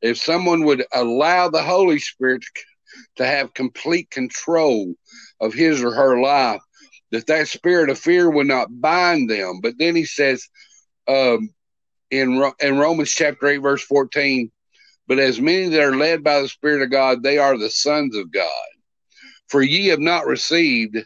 [0.00, 2.44] if someone would allow the Holy Spirit
[3.16, 4.94] to have complete control
[5.40, 6.60] of his or her life,
[7.10, 9.60] that that spirit of fear would not bind them.
[9.62, 10.48] But then he says
[11.06, 11.50] um,
[12.10, 14.50] in, in Romans chapter 8, verse 14,
[15.06, 18.16] but as many that are led by the Spirit of God, they are the sons
[18.16, 18.50] of God.
[19.48, 20.96] For ye have not received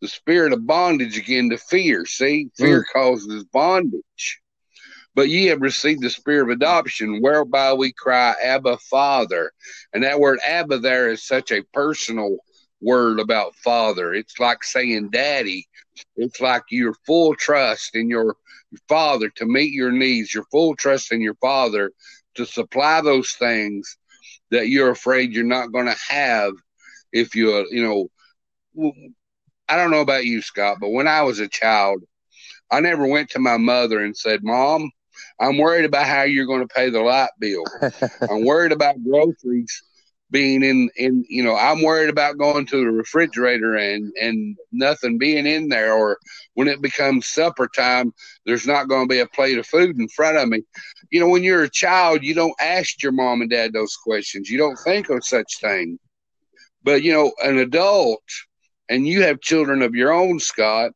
[0.00, 2.06] the spirit of bondage again to fear.
[2.06, 2.92] See, fear mm.
[2.92, 4.41] causes bondage.
[5.14, 9.52] But ye have received the spirit of adoption, whereby we cry, Abba, Father.
[9.92, 12.38] And that word Abba there is such a personal
[12.80, 14.14] word about father.
[14.14, 15.66] It's like saying daddy.
[16.16, 18.36] It's like your full trust in your
[18.88, 21.92] father to meet your needs, your full trust in your father
[22.34, 23.98] to supply those things
[24.50, 26.52] that you're afraid you're not going to have
[27.12, 28.92] if you, uh, you know,
[29.68, 32.02] I don't know about you, Scott, but when I was a child,
[32.70, 34.90] I never went to my mother and said, Mom,
[35.40, 37.64] I'm worried about how you're going to pay the light bill.
[38.30, 39.82] I'm worried about groceries
[40.32, 45.18] being in in you know i'm worried about going to the refrigerator and and nothing
[45.18, 46.18] being in there or
[46.54, 48.12] when it becomes supper time
[48.46, 50.62] there's not going to be a plate of food in front of me.
[51.10, 54.48] You know when you're a child you don't ask your mom and dad those questions.
[54.48, 55.98] You don't think of such things.
[56.82, 58.24] But you know an adult
[58.88, 60.92] and you have children of your own scott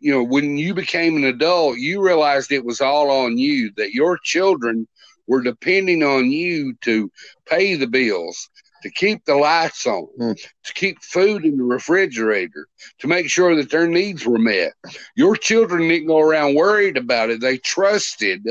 [0.00, 3.92] you know when you became an adult you realized it was all on you that
[3.92, 4.88] your children
[5.26, 7.10] were depending on you to
[7.46, 8.50] pay the bills,
[8.82, 10.38] to keep the lights on, mm.
[10.64, 12.66] to keep food in the refrigerator,
[12.98, 14.72] to make sure that their needs were met.
[15.16, 17.40] Your children didn't go around worried about it.
[17.40, 18.46] They trusted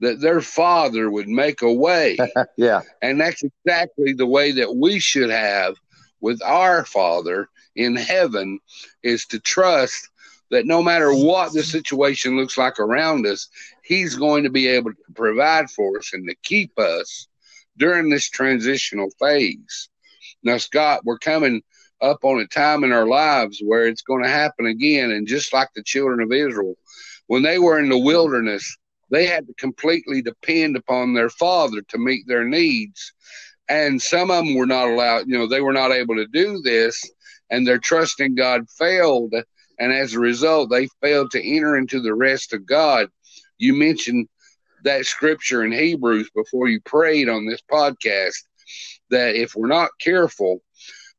[0.00, 2.18] that their father would make a way.
[2.56, 2.80] yeah.
[3.02, 5.76] And that's exactly the way that we should have
[6.20, 8.58] with our father in heaven
[9.02, 10.09] is to trust
[10.50, 13.48] that no matter what the situation looks like around us,
[13.82, 17.28] He's going to be able to provide for us and to keep us
[17.76, 19.88] during this transitional phase.
[20.42, 21.62] Now, Scott, we're coming
[22.00, 25.10] up on a time in our lives where it's going to happen again.
[25.10, 26.74] And just like the children of Israel,
[27.26, 28.76] when they were in the wilderness,
[29.10, 33.12] they had to completely depend upon their father to meet their needs.
[33.68, 36.60] And some of them were not allowed, you know, they were not able to do
[36.62, 37.08] this,
[37.50, 39.34] and their trust in God failed.
[39.80, 43.08] And as a result, they failed to enter into the rest of God.
[43.58, 44.28] You mentioned
[44.84, 48.36] that scripture in Hebrews before you prayed on this podcast
[49.10, 50.60] that if we're not careful,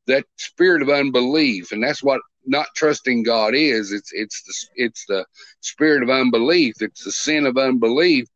[0.07, 3.91] that spirit of unbelief, and that's what not trusting God is.
[3.91, 5.25] It's it's the it's the
[5.61, 6.75] spirit of unbelief.
[6.81, 8.27] It's the sin of unbelief.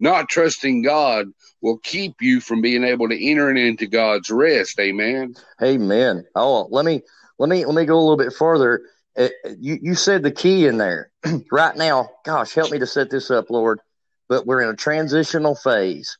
[0.00, 1.28] Not trusting God
[1.60, 4.78] will keep you from being able to enter into God's rest.
[4.80, 5.34] Amen.
[5.62, 6.24] Amen.
[6.34, 7.02] Oh, let me
[7.38, 8.82] let me let me go a little bit further.
[9.16, 11.10] Uh, you you said the key in there
[11.52, 12.10] right now.
[12.24, 13.80] Gosh, help me to set this up, Lord.
[14.28, 16.16] But we're in a transitional phase.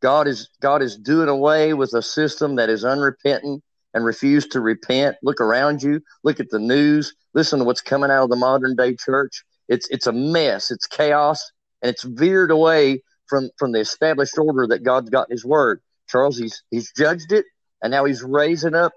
[0.00, 3.62] God is God is doing away with a system that is unrepentant
[3.94, 5.16] and refuse to repent.
[5.22, 6.00] Look around you.
[6.22, 7.14] Look at the news.
[7.34, 9.42] Listen to what's coming out of the modern day church.
[9.68, 10.70] It's it's a mess.
[10.70, 11.50] It's chaos,
[11.82, 15.80] and it's veered away from from the established order that God's got in His Word.
[16.08, 17.44] Charles, he's he's judged it,
[17.82, 18.92] and now he's raising up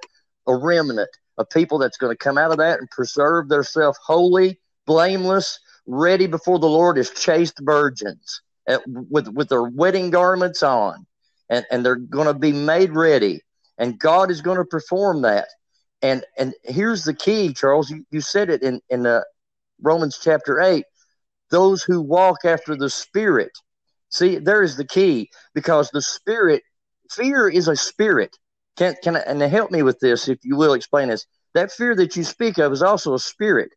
[0.47, 1.09] a remnant
[1.45, 6.59] people that's going to come out of that and preserve themselves holy, blameless, ready before
[6.59, 11.05] the Lord as chaste virgins at, with with their wedding garments on,
[11.49, 13.41] and and they're going to be made ready
[13.81, 15.47] and God is going to perform that.
[16.03, 17.89] And and here's the key, Charles.
[17.89, 19.21] You, you said it in in uh,
[19.81, 20.85] Romans chapter eight.
[21.49, 23.51] Those who walk after the Spirit.
[24.09, 26.63] See, there is the key because the Spirit,
[27.09, 28.37] fear is a spirit.
[28.81, 31.27] Can can I, and help me with this, if you will, explain this.
[31.53, 33.69] That fear that you speak of is also a spirit,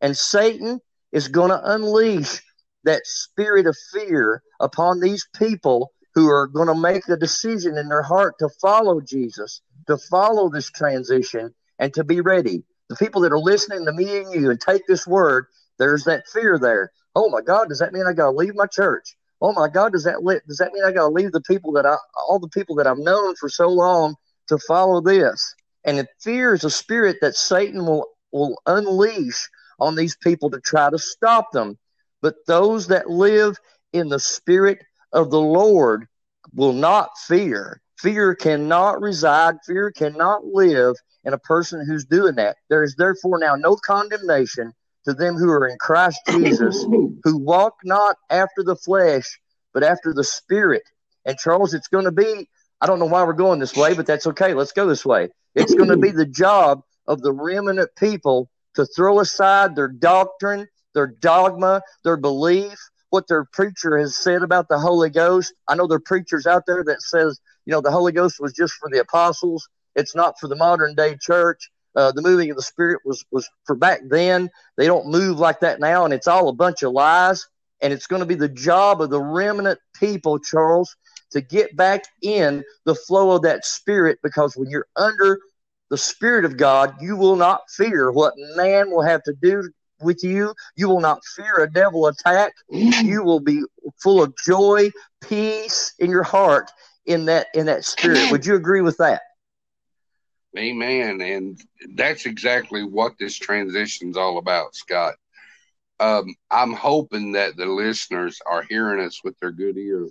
[0.00, 0.80] and Satan
[1.10, 2.40] is going to unleash
[2.84, 7.88] that spirit of fear upon these people who are going to make the decision in
[7.88, 12.62] their heart to follow Jesus, to follow this transition, and to be ready.
[12.90, 15.46] The people that are listening to me and you and take this word,
[15.80, 16.92] there's that fear there.
[17.16, 19.16] Oh my God, does that mean I got to leave my church?
[19.40, 21.86] Oh my God, does that does that mean I got to leave the people that
[21.86, 21.96] I
[22.28, 24.14] all the people that I've known for so long
[24.48, 25.54] to follow this?
[25.84, 30.60] And if fear is a spirit that Satan will will unleash on these people to
[30.60, 31.78] try to stop them.
[32.20, 33.56] But those that live
[33.92, 34.82] in the spirit
[35.12, 36.06] of the Lord
[36.52, 37.80] will not fear.
[37.98, 42.56] Fear cannot reside, fear cannot live in a person who's doing that.
[42.68, 44.72] There is therefore now no condemnation
[45.04, 46.84] to them who are in Christ Jesus,
[47.24, 49.38] who walk not after the flesh,
[49.72, 50.82] but after the Spirit.
[51.24, 52.48] And Charles, it's going to be,
[52.84, 54.52] I don't know why we're going this way, but that's okay.
[54.52, 55.30] Let's go this way.
[55.54, 60.68] It's going to be the job of the remnant people to throw aside their doctrine,
[60.92, 62.78] their dogma, their belief,
[63.08, 65.54] what their preacher has said about the Holy Ghost.
[65.66, 68.52] I know there are preachers out there that says, you know, the Holy Ghost was
[68.52, 69.66] just for the apostles.
[69.96, 71.70] It's not for the modern day church.
[71.96, 74.50] Uh, the moving of the Spirit was was for back then.
[74.76, 77.46] They don't move like that now, and it's all a bunch of lies.
[77.80, 80.94] And it's going to be the job of the remnant people, Charles,
[81.34, 85.38] to get back in the flow of that Spirit, because when you're under
[85.90, 89.70] the Spirit of God, you will not fear what man will have to do
[90.00, 90.54] with you.
[90.76, 92.52] You will not fear a devil attack.
[92.70, 93.62] You will be
[94.02, 94.90] full of joy,
[95.22, 96.70] peace in your heart
[97.06, 98.30] in that in that spirit.
[98.30, 99.22] Would you agree with that?
[100.56, 101.20] Amen.
[101.20, 101.60] And
[101.94, 105.14] that's exactly what this transition is all about, Scott.
[106.00, 110.08] Um, I'm hoping that the listeners are hearing us with their good ear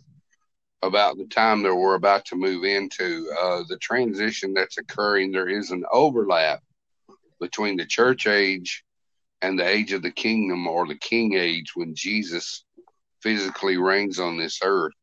[0.83, 5.31] about the time that we're about to move into uh, the transition that's occurring.
[5.31, 6.61] There is an overlap
[7.39, 8.83] between the church age
[9.41, 12.65] and the age of the kingdom or the king age when Jesus
[13.21, 14.93] physically reigns on this earth.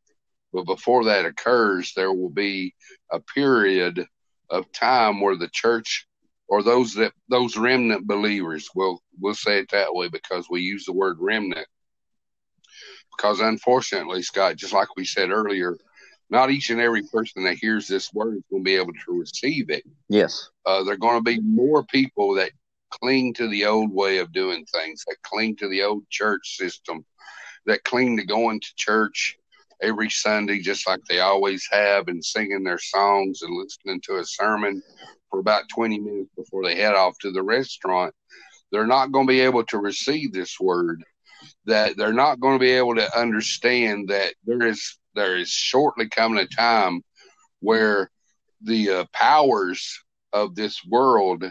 [0.53, 2.75] But before that occurs, there will be
[3.11, 4.05] a period
[4.51, 6.07] of time where the church
[6.49, 10.85] or those that those remnant believers will we'll say it that way because we use
[10.85, 11.67] the word remnant.
[13.21, 15.77] Because unfortunately, Scott, just like we said earlier,
[16.31, 19.13] not each and every person that hears this word is going to be able to
[19.13, 19.83] receive it.
[20.09, 20.49] Yes.
[20.65, 22.53] Uh, there are going to be more people that
[22.89, 27.05] cling to the old way of doing things, that cling to the old church system,
[27.67, 29.37] that cling to going to church
[29.83, 34.25] every Sunday just like they always have and singing their songs and listening to a
[34.25, 34.83] sermon
[35.31, 38.15] for about 20 minutes before they head off to the restaurant.
[38.73, 41.03] They're not going to be able to receive this word.
[41.67, 46.09] That they're not going to be able to understand that there is there is shortly
[46.09, 47.03] coming a time
[47.61, 48.11] where
[48.63, 51.45] the uh, powers of this world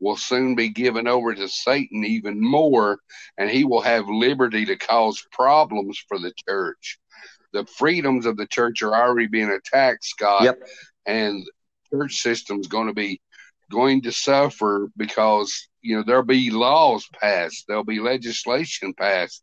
[0.00, 2.98] will soon be given over to Satan even more,
[3.38, 6.98] and he will have liberty to cause problems for the church.
[7.52, 10.58] The freedoms of the church are already being attacked, Scott, yep.
[11.06, 11.46] and
[11.92, 13.20] church system's going to be
[13.70, 19.42] going to suffer because you know there'll be laws passed, there'll be legislation passed,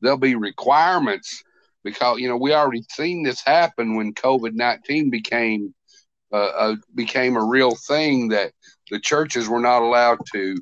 [0.00, 1.42] there'll be requirements
[1.84, 5.74] because you know we already seen this happen when COVID nineteen became
[6.32, 8.52] uh, uh, became a real thing that
[8.90, 10.56] the churches were not allowed to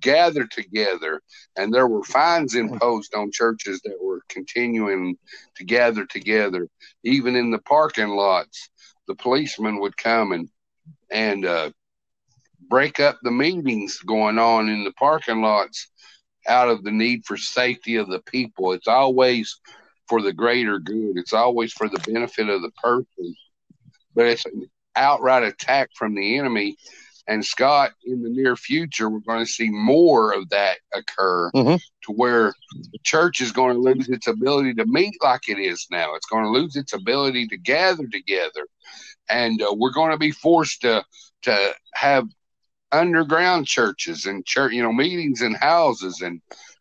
[0.00, 1.20] gather together,
[1.56, 5.16] and there were fines imposed on churches that were continuing
[5.56, 6.68] to gather together,
[7.04, 8.70] even in the parking lots.
[9.06, 10.48] The policemen would come and
[11.10, 11.70] and uh,
[12.68, 15.88] break up the meetings going on in the parking lots
[16.46, 18.72] out of the need for safety of the people.
[18.72, 19.58] It's always
[20.08, 21.16] for the greater good.
[21.16, 23.34] It's always for the benefit of the person.
[24.14, 26.76] But it's an outright attack from the enemy.
[27.26, 31.78] And Scott, in the near future, we're going to see more of that occur Mhm.
[32.04, 35.86] to where the church is going to lose its ability to meet like it is
[35.90, 36.14] now.
[36.14, 38.66] It's going to lose its ability to gather together.
[39.28, 41.04] And uh, we're going to be forced to,
[41.42, 42.24] to have
[42.92, 46.40] underground churches and church, you know, meetings in houses and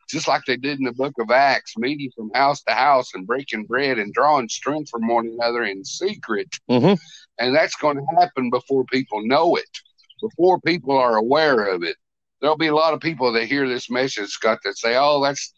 [0.09, 3.27] just like they did in the book of Acts, meeting from house to house and
[3.27, 6.47] breaking bread and drawing strength from one another in secret.
[6.69, 6.97] Mhm.
[7.39, 9.69] And that's going to happen before people know it,
[10.21, 11.97] before people are aware of it.
[12.39, 15.53] There'll be a lot of people that hear this message, Scott, that say, "Oh, that's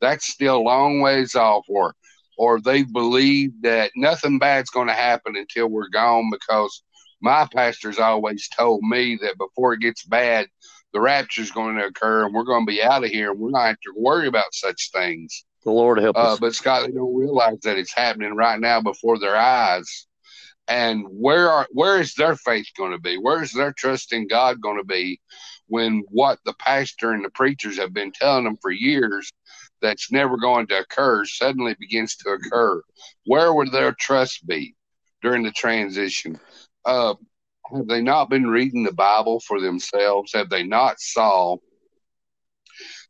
[0.00, 1.94] that's still a long ways off," or
[2.38, 6.82] or they believe that nothing bad's going to happen until we're gone because
[7.22, 10.48] my pastor's always told me that before it gets bad,
[10.92, 13.50] the rapture's going to occur and we're going to be out of here and we're
[13.50, 15.44] not have to worry about such things.
[15.64, 16.40] The Lord help Uh, us.
[16.40, 20.06] but Scott, they don't realize that it's happening right now before their eyes.
[20.68, 23.16] And where are where is their faith going to be?
[23.16, 25.20] Where is their trust in God going to be
[25.66, 29.32] when what the pastor and the preachers have been telling them for years
[29.80, 32.80] that's never going to occur suddenly begins to occur?
[33.26, 34.74] Where would their trust be
[35.20, 36.38] during the transition?
[36.84, 37.14] Uh,
[37.74, 40.32] have they not been reading the Bible for themselves?
[40.34, 41.56] Have they not saw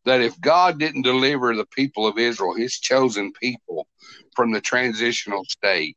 [0.04, 3.86] that if God didn't deliver the people of Israel, his chosen people,
[4.34, 5.96] from the transitional state,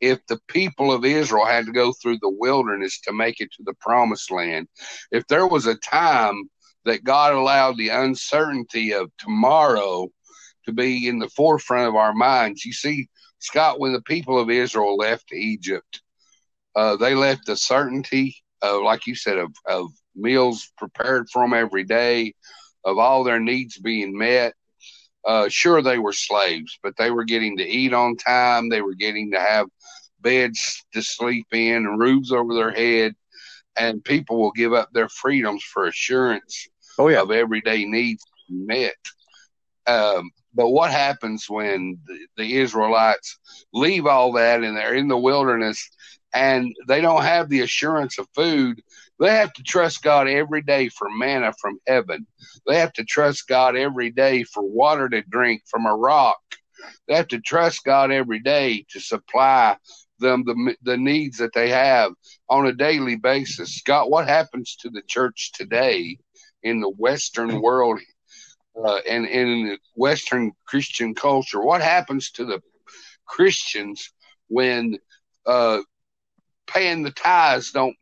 [0.00, 3.62] if the people of Israel had to go through the wilderness to make it to
[3.64, 4.68] the promised land,
[5.12, 6.48] if there was a time
[6.84, 10.08] that God allowed the uncertainty of tomorrow
[10.66, 13.08] to be in the forefront of our minds, you see,
[13.38, 16.02] Scott, when the people of Israel left Egypt,
[16.76, 21.54] uh, they left the certainty, uh, like you said, of, of meals prepared for them
[21.54, 22.34] every day,
[22.84, 24.54] of all their needs being met.
[25.24, 28.68] Uh, sure, they were slaves, but they were getting to eat on time.
[28.68, 29.66] They were getting to have
[30.20, 33.14] beds to sleep in and roofs over their head.
[33.76, 36.68] And people will give up their freedoms for assurance
[36.98, 37.22] Oh yeah.
[37.22, 38.94] of everyday needs met.
[39.86, 43.38] Um, but what happens when the, the Israelites
[43.72, 45.90] leave all that and they're in the wilderness
[46.34, 48.82] and they don't have the assurance of food?
[49.20, 52.26] They have to trust God every day for manna from heaven.
[52.66, 56.38] They have to trust God every day for water to drink from a rock.
[57.06, 59.76] They have to trust God every day to supply
[60.18, 62.12] them the, the needs that they have
[62.48, 63.76] on a daily basis.
[63.76, 66.18] Scott, what happens to the church today
[66.62, 68.00] in the Western world
[68.76, 71.62] uh, and, and in the Western Christian culture?
[71.62, 72.60] What happens to the
[73.26, 74.12] Christians
[74.48, 74.98] when
[75.46, 75.80] uh,
[76.66, 77.96] paying the tithes don't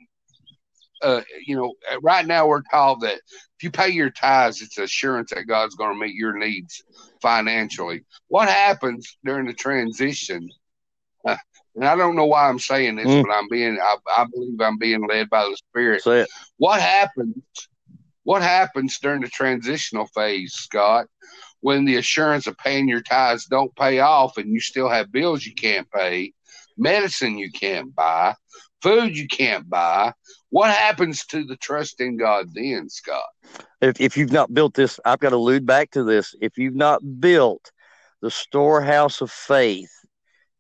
[1.03, 5.31] uh, you know, right now we're taught that if you pay your tithes, it's assurance
[5.31, 6.83] that God's going to meet your needs
[7.21, 8.05] financially.
[8.29, 10.49] What happens during the transition?
[11.27, 11.37] Uh,
[11.75, 13.23] and I don't know why I'm saying this, Mm.
[13.23, 16.03] but I'm being, I, I believe I'm being led by the Spirit.
[16.59, 17.37] What happens?
[18.25, 21.07] What happens during the transitional phase, Scott,
[21.61, 25.45] when the assurance of paying your tithes don't pay off and you still have bills
[25.45, 26.33] you can't pay,
[26.77, 28.35] medicine you can't buy,
[28.83, 30.13] food you can't buy?
[30.51, 33.23] What happens to the trust in God then, Scott?
[33.83, 36.35] if, if you've not built this, I've got to allude back to this.
[36.41, 37.71] If you've not built
[38.23, 39.91] the storehouse of faith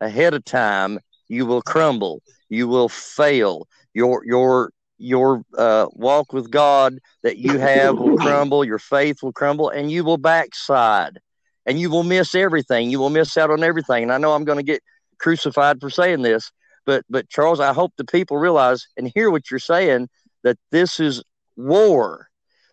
[0.00, 0.98] ahead of time,
[1.28, 2.22] you will crumble.
[2.48, 3.68] You will fail.
[3.94, 8.64] Your your your uh, walk with God that you have will crumble.
[8.64, 11.20] Your faith will crumble, and you will backslide,
[11.64, 12.90] and you will miss everything.
[12.90, 14.02] You will miss out on everything.
[14.02, 14.82] And I know I'm going to get
[15.22, 16.50] crucified for saying this,
[16.84, 20.08] but but Charles, I hope the people realize and hear what you're saying
[20.42, 21.22] that this is
[21.56, 22.28] war.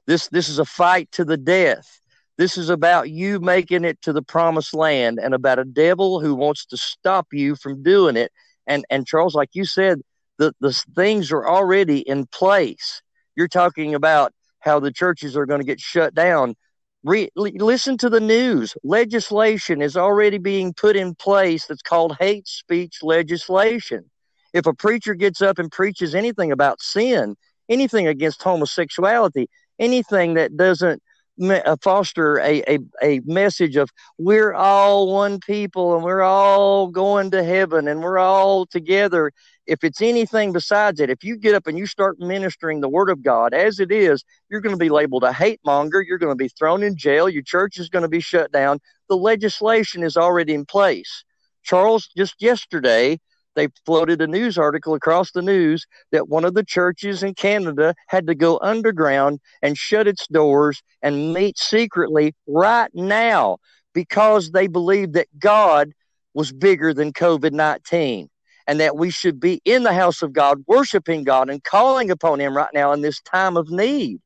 [0.07, 2.01] This this is a fight to the death.
[2.37, 6.35] This is about you making it to the promised land and about a devil who
[6.35, 8.31] wants to stop you from doing it.
[8.65, 10.01] And and Charles, like you said,
[10.37, 13.01] the, the things are already in place.
[13.35, 16.55] You're talking about how the churches are going to get shut down.
[17.03, 18.75] Re, listen to the news.
[18.83, 24.09] Legislation is already being put in place that's called hate speech legislation.
[24.53, 27.35] If a preacher gets up and preaches anything about sin,
[27.69, 29.47] anything against homosexuality,
[29.79, 31.01] anything that doesn't
[31.41, 37.31] uh, foster a, a, a message of we're all one people and we're all going
[37.31, 39.31] to heaven and we're all together.
[39.69, 43.07] If it's anything besides it, if you get up and you start ministering the word
[43.07, 46.01] of God as it is, you're going to be labeled a hate monger.
[46.01, 47.29] You're going to be thrown in jail.
[47.29, 48.79] Your church is going to be shut down.
[49.09, 51.23] The legislation is already in place.
[51.61, 53.19] Charles, just yesterday,
[53.55, 57.93] they floated a news article across the news that one of the churches in Canada
[58.07, 63.57] had to go underground and shut its doors and meet secretly right now
[63.93, 65.91] because they believed that God
[66.33, 68.28] was bigger than COVID 19
[68.69, 72.39] and that we should be in the house of God, worshiping God and calling upon
[72.39, 74.19] Him right now in this time of need.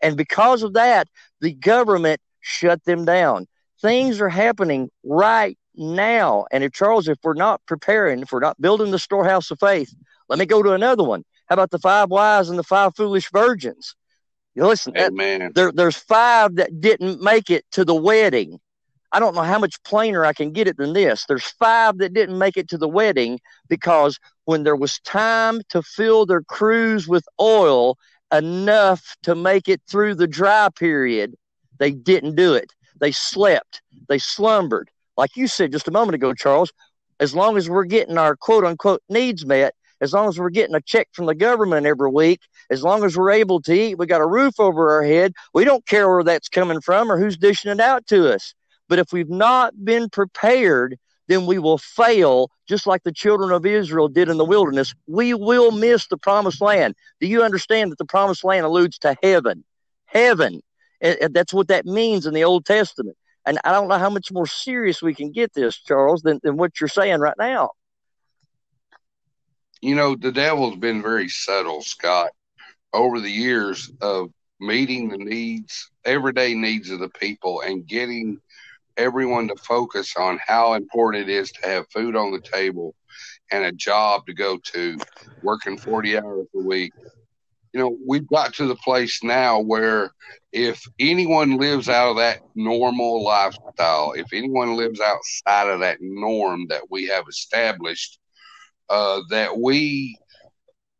[0.00, 1.06] And because of that,
[1.42, 3.46] the government shut them down.
[3.82, 6.46] Things are happening right now.
[6.50, 9.94] And if Charles, if we're not preparing, if we're not building the storehouse of faith,
[10.30, 11.22] let me go to another one.
[11.50, 13.94] How about the five wise and the five foolish virgins?
[14.54, 15.12] You listen, that,
[15.54, 18.60] there, there's five that didn't make it to the wedding.
[19.14, 21.24] I don't know how much plainer I can get it than this.
[21.26, 23.38] There's five that didn't make it to the wedding
[23.68, 27.96] because when there was time to fill their cruse with oil
[28.32, 31.36] enough to make it through the dry period,
[31.78, 32.72] they didn't do it.
[33.00, 36.72] They slept, they slumbered, like you said just a moment ago, Charles,
[37.20, 40.74] as long as we're getting our quote unquote needs met, as long as we're getting
[40.74, 44.06] a check from the government every week, as long as we're able to eat, we
[44.06, 47.36] got a roof over our head, we don't care where that's coming from or who's
[47.36, 48.54] dishing it out to us.
[48.88, 53.64] But if we've not been prepared, then we will fail just like the children of
[53.64, 54.94] Israel did in the wilderness.
[55.06, 56.94] We will miss the promised land.
[57.20, 59.64] Do you understand that the promised land alludes to heaven?
[60.06, 60.60] Heaven.
[61.00, 63.16] And that's what that means in the Old Testament.
[63.46, 66.56] And I don't know how much more serious we can get this, Charles, than, than
[66.56, 67.70] what you're saying right now.
[69.82, 72.30] You know, the devil's been very subtle, Scott,
[72.94, 74.30] over the years of
[74.60, 78.40] meeting the needs, everyday needs of the people, and getting
[78.96, 82.94] everyone to focus on how important it is to have food on the table
[83.50, 84.96] and a job to go to,
[85.42, 86.92] working 40 hours a week,
[87.72, 90.12] you know, we've got to the place now where
[90.52, 96.66] if anyone lives out of that normal lifestyle, if anyone lives outside of that norm
[96.68, 98.18] that we have established,
[98.88, 100.16] uh, that we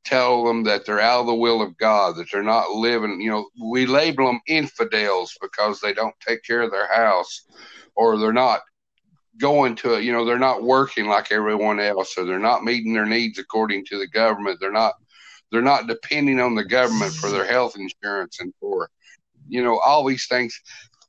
[0.05, 3.31] tell them that they're out of the will of God, that they're not living, you
[3.31, 7.47] know, we label them infidels because they don't take care of their house
[7.97, 8.61] or they're not
[9.39, 13.07] going to you know, they're not working like everyone else or they're not meeting their
[13.07, 14.59] needs according to the government.
[14.61, 14.95] They're not
[15.51, 18.91] they're not depending on the government for their health insurance and for,
[19.49, 20.61] you know, all these things.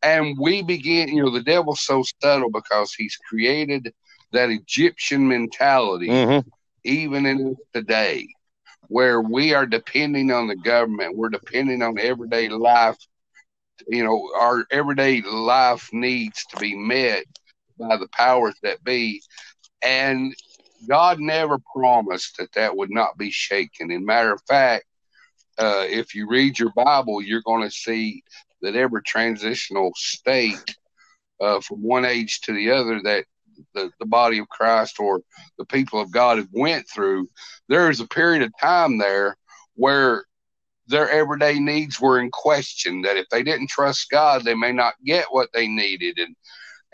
[0.03, 3.91] And we begin, you know, the devil's so subtle because he's created
[4.33, 6.47] that Egyptian mentality, mm-hmm.
[6.83, 8.27] even in today,
[8.87, 12.97] where we are depending on the government, we're depending on everyday life.
[13.87, 17.25] You know, our everyday life needs to be met
[17.77, 19.21] by the powers that be.
[19.83, 20.33] And
[20.87, 23.91] God never promised that that would not be shaken.
[23.91, 24.85] In matter of fact,
[25.57, 28.23] uh, if you read your Bible, you're going to see
[28.61, 30.75] that every transitional state
[31.41, 33.25] uh, from one age to the other that
[33.73, 35.21] the, the body of Christ or
[35.57, 37.29] the people of God have went through,
[37.69, 39.37] there is a period of time there
[39.75, 40.25] where
[40.87, 43.01] their everyday needs were in question.
[43.01, 46.35] That if they didn't trust God, they may not get what they needed, and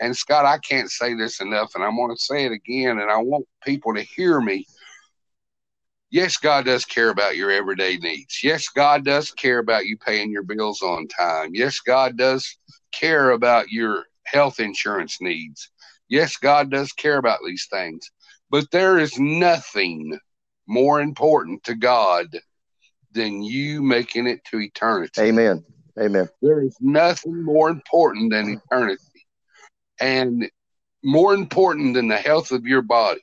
[0.00, 3.10] and Scott, I can't say this enough, and I'm going to say it again, and
[3.10, 4.66] I want people to hear me.
[6.10, 8.40] Yes, God does care about your everyday needs.
[8.42, 11.54] Yes, God does care about you paying your bills on time.
[11.54, 12.58] Yes, God does
[12.90, 15.70] care about your health insurance needs.
[16.08, 18.10] Yes, God does care about these things.
[18.50, 20.18] But there is nothing
[20.66, 22.26] more important to God
[23.12, 25.20] than you making it to eternity.
[25.20, 25.64] Amen.
[26.00, 26.28] Amen.
[26.40, 29.02] There is nothing more important than eternity
[30.00, 30.50] and
[31.04, 33.20] more important than the health of your body,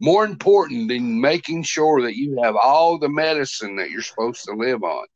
[0.00, 4.54] more important than making sure that you have all the medicine that you're supposed to
[4.54, 5.06] live on,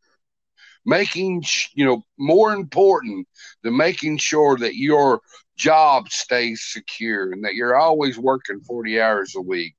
[0.85, 1.43] making,
[1.75, 3.27] you know, more important
[3.63, 5.21] than making sure that your
[5.57, 9.75] job stays secure and that you're always working 40 hours a week,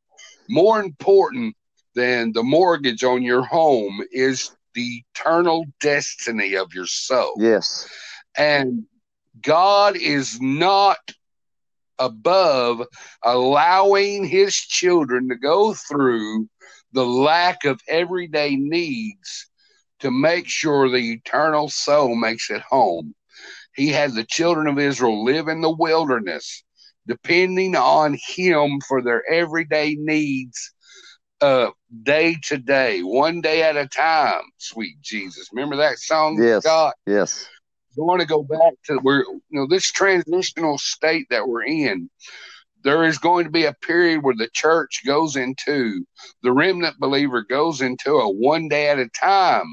[0.50, 1.56] more important
[1.98, 7.34] than the mortgage on your home is the eternal destiny of your soul.
[7.40, 7.90] Yes.
[8.38, 8.84] And
[9.42, 11.00] God is not
[11.98, 12.84] above
[13.24, 16.48] allowing his children to go through
[16.94, 19.50] the lack of everyday needs
[20.00, 23.16] to make sure the eternal soul makes it home.
[23.74, 26.64] He had the children of Israel live in the wilderness,
[27.08, 30.76] depending on him for their everyday needs
[31.42, 31.70] uh,
[32.04, 35.50] day to day, one day at a time, sweet Jesus.
[35.54, 36.96] Remember that song, yes, Scott?
[37.06, 37.50] Yes
[37.98, 42.10] going to go back to where you know this transitional state that we're in.
[42.84, 46.06] There is going to be a period where the church goes into
[46.44, 49.66] the remnant believer goes into a one day at a time,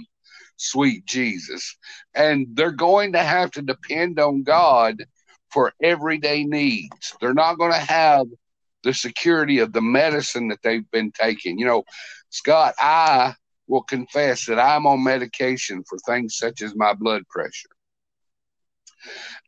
[0.57, 1.77] sweet Jesus,
[2.15, 5.05] and they're going to have to depend on God
[5.51, 7.15] for everyday needs.
[7.21, 8.27] They're not going to have
[8.85, 11.59] the security of the medicine that they've been taking.
[11.59, 11.85] You know,
[12.31, 13.35] Scott, I
[13.67, 17.71] will confess that I'm on medication for things such as my blood pressure.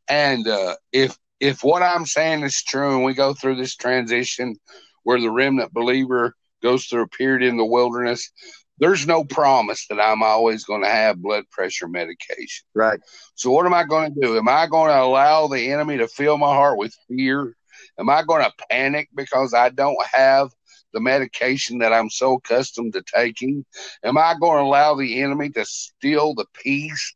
[0.09, 4.57] And uh, if if what I'm saying is true, and we go through this transition
[5.03, 8.31] where the remnant believer goes through a period in the wilderness,
[8.79, 12.67] there's no promise that I'm always going to have blood pressure medication.
[12.75, 13.01] Right.
[13.35, 14.37] So what am I going to do?
[14.37, 17.55] Am I going to allow the enemy to fill my heart with fear?
[17.99, 20.51] Am I going to panic because I don't have
[20.93, 23.65] the medication that I'm so accustomed to taking?
[24.05, 27.15] Am I going to allow the enemy to steal the peace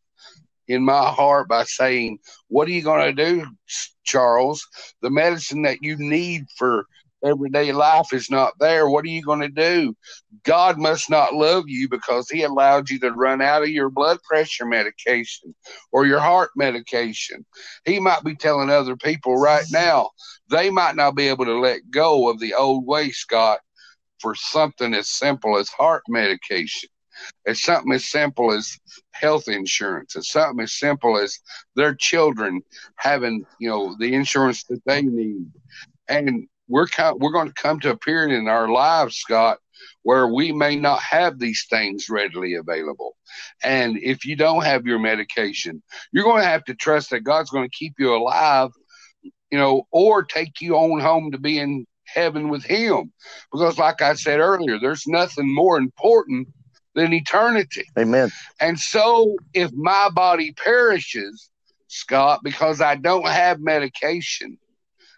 [0.69, 2.19] in my heart by saying,
[2.49, 3.47] What are you going to do,
[4.05, 4.67] Charles?
[5.03, 6.87] The medicine that you need for
[7.25, 8.89] everyday life is not there.
[8.89, 9.95] What are you going to do?
[10.45, 14.19] God must not love you because He allowed you to run out of your blood
[14.23, 15.55] pressure medication
[15.93, 17.45] or your heart medication.
[17.85, 20.11] He might be telling other people right now
[20.51, 23.61] they might not be able to let go of the old way, Scott,
[24.21, 26.91] for something as simple as heart medication.
[27.45, 28.79] It's something as simple as
[29.13, 30.17] health insurance.
[30.17, 31.39] It's something as simple as
[31.77, 32.63] their children
[32.97, 35.51] having, you know, the insurance that they need.
[36.09, 39.59] And we're we're going to come to a period in our lives, Scott,
[40.03, 43.17] where we may not have these things readily available.
[43.63, 47.51] And if you don't have your medication, you're going to have to trust that God's
[47.51, 48.71] going to keep you alive,
[49.51, 53.13] you know, or take you on home to be in heaven with Him.
[53.53, 56.49] Because, like I said earlier, there's nothing more important
[56.95, 57.85] than eternity.
[57.99, 58.31] Amen.
[58.61, 61.51] And so, if my body perishes,
[61.89, 64.57] Scott, because I don't have medication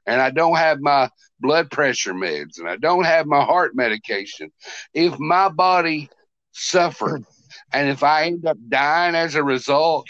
[0.06, 1.10] and I don't have my
[1.42, 4.50] blood pressure meds and I don't have my heart medication,
[4.94, 6.08] if my body
[6.52, 7.24] suffered
[7.72, 10.06] and if I end up dying as a result,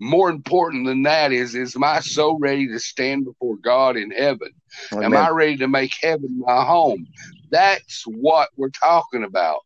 [0.00, 4.50] more important than that is is my soul ready to stand before God in heaven?
[4.92, 5.04] Amen.
[5.04, 7.06] Am I ready to make heaven my home?
[7.50, 9.60] That's what we're talking about.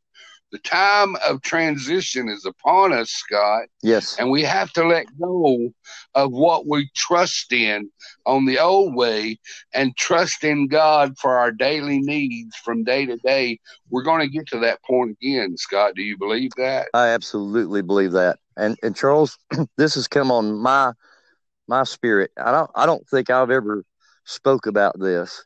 [0.52, 3.62] The time of transition is upon us, Scott.
[3.82, 4.18] Yes.
[4.18, 5.72] And we have to let go
[6.14, 7.90] of what we trust in
[8.26, 9.38] on the old way
[9.72, 13.60] and trust in God for our daily needs from day to day.
[13.88, 15.94] We're going to get to that point again, Scott.
[15.94, 16.88] Do you believe that?
[16.92, 18.38] I absolutely believe that.
[18.56, 19.38] And and Charles,
[19.78, 20.92] this has come on my
[21.66, 22.30] my spirit.
[22.36, 23.84] I don't I don't think I've ever
[24.26, 25.42] spoke about this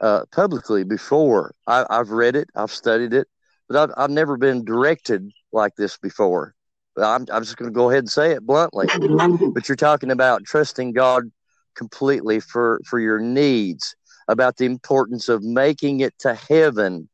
[0.00, 1.54] uh, publicly before.
[1.66, 3.26] I, I've read it, I've studied it,
[3.68, 6.54] but I've, I've never been directed like this before.
[6.96, 8.86] I'm, I'm just going to go ahead and say it bluntly.
[9.52, 11.24] but you're talking about trusting God
[11.74, 13.96] completely for, for your needs,
[14.28, 17.08] about the importance of making it to heaven.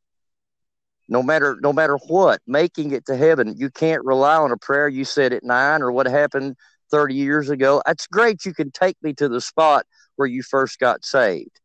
[1.09, 3.55] No matter no matter what, making it to heaven.
[3.57, 6.55] You can't rely on a prayer you said at nine or what happened
[6.93, 7.83] 30 years ago.
[7.85, 8.45] That's great.
[8.45, 11.60] You can take me to the spot where you first got saved.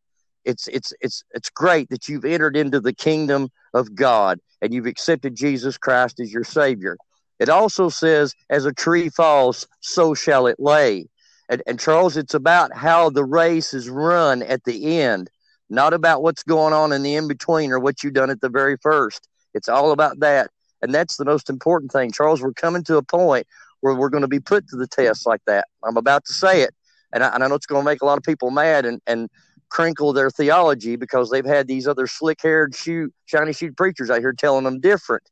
[0.45, 4.85] It's it's it's it's great that you've entered into the kingdom of God and you've
[4.85, 6.97] accepted Jesus Christ as your Savior.
[7.39, 11.07] It also says, as a tree falls, so shall it lay.
[11.49, 15.29] And, and Charles, it's about how the race is run at the end,
[15.69, 18.49] not about what's going on in the in between or what you've done at the
[18.49, 19.27] very first.
[19.53, 20.49] It's all about that.
[20.81, 22.11] And that's the most important thing.
[22.11, 23.47] Charles, we're coming to a point
[23.81, 25.67] where we're going to be put to the test like that.
[25.83, 26.73] I'm about to say it.
[27.13, 28.85] And I, and I know it's going to make a lot of people mad.
[28.85, 29.29] And, and
[29.69, 34.19] crinkle their theology because they've had these other slick haired shoe shiny shoe preachers out
[34.19, 35.23] here telling them different.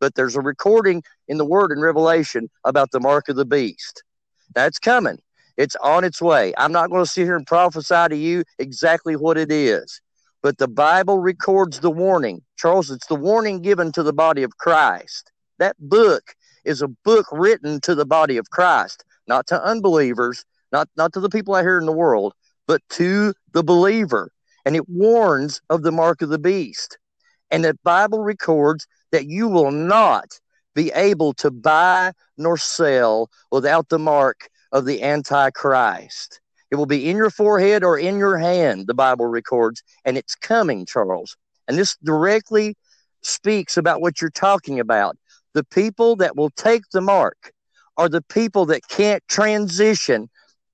[0.00, 4.02] But there's a recording in the word in Revelation about the mark of the beast.
[4.54, 5.18] That's coming.
[5.56, 6.52] It's on its way.
[6.56, 10.00] I'm not going to sit here and prophesy to you exactly what it is.
[10.42, 12.42] But the Bible records the warning.
[12.56, 15.30] Charles, it's the warning given to the body of Christ.
[15.58, 20.88] That book is a book written to the body of Christ, not to unbelievers, not,
[20.96, 22.32] not to the people out here in the world,
[22.66, 24.30] but to the believer.
[24.64, 26.98] And it warns of the mark of the beast.
[27.50, 30.40] And the Bible records that you will not
[30.74, 36.40] be able to buy nor sell without the mark of the Antichrist.
[36.70, 40.34] It will be in your forehead or in your hand, the Bible records, and it's
[40.34, 41.36] coming, Charles.
[41.68, 42.74] And this directly
[43.20, 45.16] speaks about what you're talking about.
[45.52, 47.52] The people that will take the mark
[47.98, 50.30] are the people that can't transition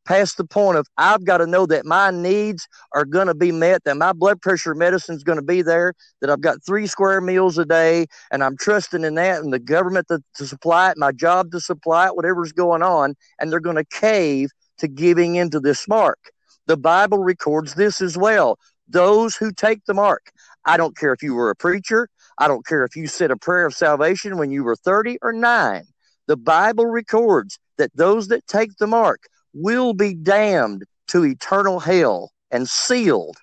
[0.09, 3.53] past the point of I've got to know that my needs are going to be
[3.53, 5.93] met, that my blood pressure medicine is going to be there,
[6.23, 9.59] that I've got three square meals a day, and I'm trusting in that and the
[9.59, 13.61] government to, to supply it, my job to supply it, whatever's going on, and they're
[13.61, 14.49] going to cave
[14.79, 16.19] to giving into this mark.
[16.67, 18.59] The Bible records this as well.
[18.89, 20.31] Those who take the mark.
[20.65, 22.09] I don't care if you were a preacher.
[22.39, 25.35] I don't care if you said a prayer of salvation when you were 30 or
[25.35, 25.83] 9.
[26.29, 32.31] The Bible records that those that take the mark will be damned to eternal hell
[32.51, 33.37] and sealed.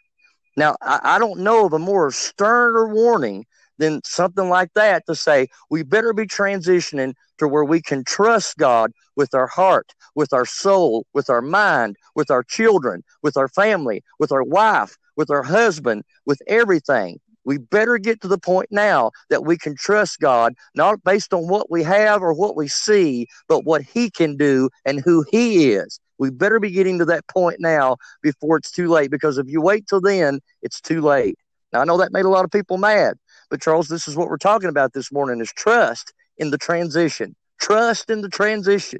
[0.57, 3.45] Now, I, I don't know of a more sterner warning
[3.77, 8.57] than something like that to say we better be transitioning to where we can trust
[8.57, 13.47] God with our heart, with our soul, with our mind, with our children, with our
[13.49, 17.19] family, with our wife, with our husband, with everything.
[17.45, 21.47] We better get to the point now that we can trust God, not based on
[21.47, 25.71] what we have or what we see, but what He can do and who He
[25.71, 25.99] is.
[26.17, 29.61] We better be getting to that point now before it's too late, because if you
[29.61, 31.37] wait till then, it's too late.
[31.71, 33.17] Now, I know that made a lot of people mad,
[33.49, 37.35] but Charles, this is what we're talking about this morning is trust in the transition.
[37.59, 38.99] Trust in the transition.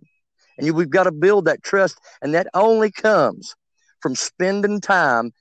[0.58, 3.56] And you, we've got to build that trust, and that only comes
[4.02, 5.32] from spending time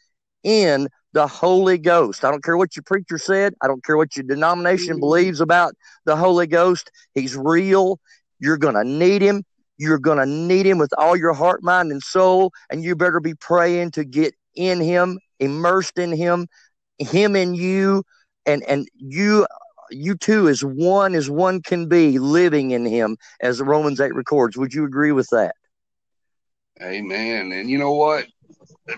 [0.42, 2.24] in the Holy Ghost.
[2.24, 3.54] I don't care what your preacher said.
[3.62, 5.00] I don't care what your denomination mm-hmm.
[5.00, 6.90] believes about the Holy Ghost.
[7.14, 8.00] He's real.
[8.40, 9.44] You're going to need him.
[9.78, 12.52] You're going to need him with all your heart, mind, and soul.
[12.68, 16.48] And you better be praying to get in him, immersed in him,
[16.98, 18.02] him in you,
[18.44, 19.46] and, and you
[19.90, 24.56] you two as one as one can be living in him as romans 8 records
[24.56, 25.54] would you agree with that
[26.82, 28.26] amen and you know what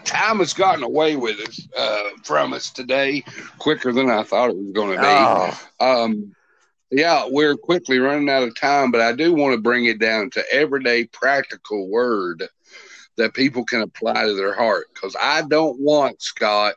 [0.05, 3.23] time has gotten away with us uh, from us today
[3.59, 5.59] quicker than i thought it was going to be oh.
[5.81, 6.35] um,
[6.91, 10.31] yeah we're quickly running out of time but i do want to bring it down
[10.31, 12.43] to everyday practical word
[13.17, 16.75] that people can apply to their heart because i don't want scott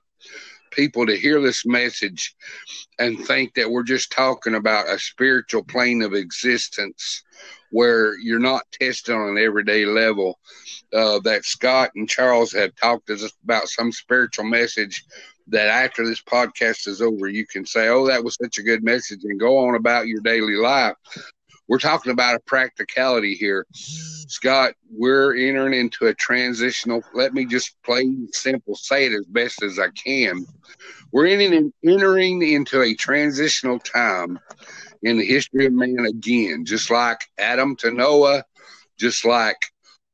[0.80, 2.34] people to hear this message
[3.00, 7.22] and think that we're just talking about a spiritual plane of existence
[7.72, 10.40] where you're not tested on an everyday level.
[10.94, 13.12] Uh, that Scott and Charles have talked
[13.44, 15.04] about some spiritual message
[15.48, 18.84] that after this podcast is over, you can say, Oh, that was such a good
[18.84, 20.96] message, and go on about your daily life.
[21.70, 23.68] We're talking about a practicality here.
[23.74, 27.04] Scott, we're entering into a transitional.
[27.14, 30.48] Let me just plain simple say it as best as I can.
[31.12, 34.40] We're in, entering into a transitional time
[35.04, 38.44] in the history of man again, just like Adam to Noah,
[38.98, 39.64] just like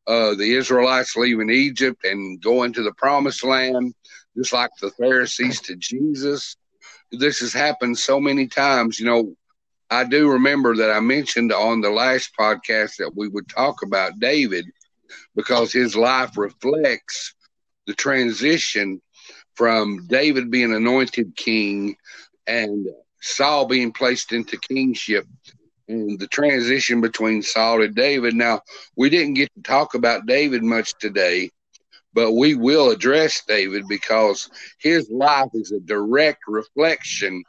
[0.07, 3.93] uh, the Israelites leaving Egypt and going to the promised land,
[4.35, 6.57] just like the Pharisees to Jesus.
[7.13, 8.99] This has happened so many times.
[8.99, 9.35] You know,
[9.89, 14.19] I do remember that I mentioned on the last podcast that we would talk about
[14.19, 14.65] David
[15.35, 17.33] because his life reflects
[17.85, 19.01] the transition
[19.55, 21.95] from David being anointed king
[22.47, 22.87] and
[23.21, 25.25] Saul being placed into kingship
[25.87, 28.33] and the transition between Saul and David.
[28.33, 28.61] Now,
[28.95, 31.51] we didn't get to talk about David much today,
[32.13, 37.43] but we will address David because his life is a direct reflection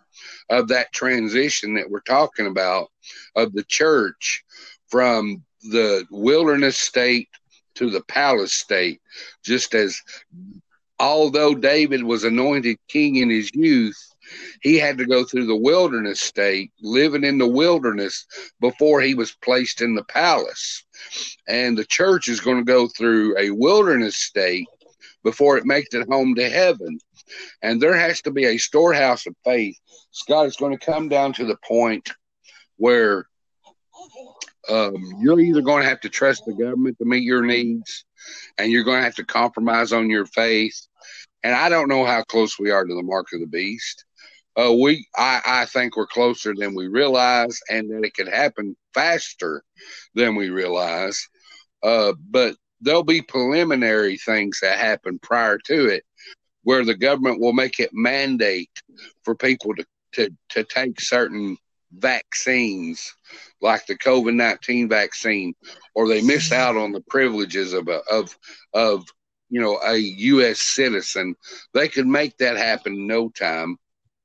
[0.51, 2.91] of that transition that we're talking about
[3.35, 4.45] of the church
[4.89, 7.29] from the wilderness state
[7.75, 9.01] to the palace state,
[9.45, 10.01] just as
[10.99, 13.99] although David was anointed king in his youth,
[14.63, 18.27] he had to go through the wilderness state, living in the wilderness
[18.61, 20.85] before he was placed in the palace.
[21.49, 24.67] And the church is going to go through a wilderness state
[25.23, 26.99] before it makes it home to heaven.
[27.63, 29.77] And there has to be a storehouse of faith.
[30.11, 32.11] Scott, it's going to come down to the point
[32.77, 33.27] where
[34.69, 38.05] um, you're either going to have to trust the government to meet your needs
[38.59, 40.87] and you're going to have to compromise on your faith.
[41.43, 44.05] And I don't know how close we are to the mark of the beast.
[44.57, 48.75] Uh, we, I, I think we're closer than we realize, and that it could happen
[48.95, 49.63] faster
[50.15, 51.29] than we realize.
[51.83, 56.05] Uh, but there'll be preliminary things that happen prior to it
[56.67, 58.83] where the government will make it mandate
[59.23, 61.57] for people to, to, to take certain
[61.93, 63.15] vaccines
[63.61, 65.55] like the COVID 19 vaccine,
[65.95, 68.37] or they miss out on the privileges of, a, of,
[68.75, 69.07] of,
[69.49, 70.61] you know, a U.S.
[70.61, 71.37] citizen.
[71.73, 73.77] They could make that happen in no time.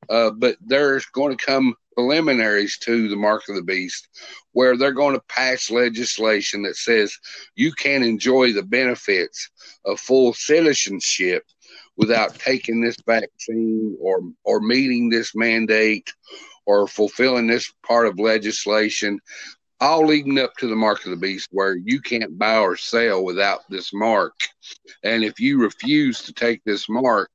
[0.10, 4.08] Uh, but there's going to come preliminaries to the mark of the beast
[4.54, 7.16] where they're going to pass legislation that says
[7.56, 9.52] you can enjoy the benefits
[9.86, 11.44] of full citizenship
[12.02, 16.12] without taking this vaccine or or meeting this mandate
[16.66, 19.20] or fulfilling this part of legislation
[19.80, 23.24] all leading up to the mark of the beast where you can't buy or sell
[23.24, 24.34] without this mark.
[25.04, 27.32] And if you refuse to take this mark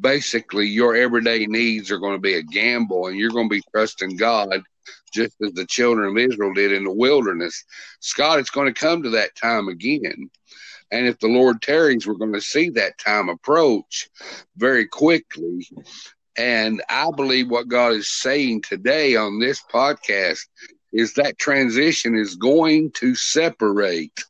[0.00, 3.62] basically your everyday needs are going to be a gamble and you're going to be
[3.72, 4.62] trusting god
[5.12, 7.64] just as the children of israel did in the wilderness.
[8.00, 10.30] Scott it's going to come to that time again
[10.92, 14.10] And if the Lord tarries, we're going to see that time approach
[14.56, 15.66] very quickly.
[16.36, 20.46] And I believe what God is saying today on this podcast
[20.92, 24.22] is that transition is going to separate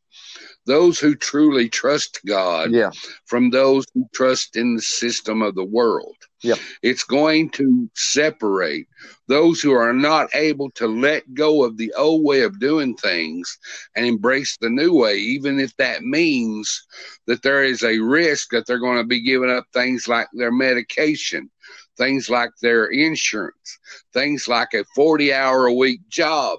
[0.64, 2.90] those who truly trust God Yeah.
[3.26, 6.16] from those who trust in the system of the world.
[6.42, 6.58] Yep.
[6.82, 8.88] It's going to separate
[9.28, 13.58] those who are not able to let go of the old way of doing things
[13.94, 16.84] and embrace the new way, even if that means
[17.26, 20.52] that there is a risk that they're going to be giving up things like their
[20.52, 21.48] medication,
[21.96, 23.78] things like their insurance,
[24.12, 26.58] things like a 40 hour a week job.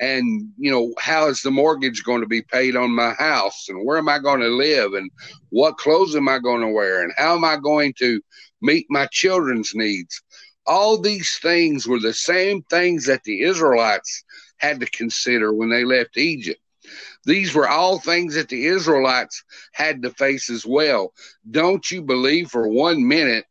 [0.00, 3.68] And, you know, how is the mortgage going to be paid on my house?
[3.68, 4.94] And where am I going to live?
[4.94, 5.10] And
[5.50, 7.02] what clothes am I going to wear?
[7.02, 8.20] And how am I going to
[8.60, 10.22] meet my children's needs?
[10.66, 14.24] All these things were the same things that the Israelites
[14.58, 16.60] had to consider when they left Egypt.
[17.24, 21.12] These were all things that the Israelites had to face as well.
[21.50, 23.46] Don't you believe for one minute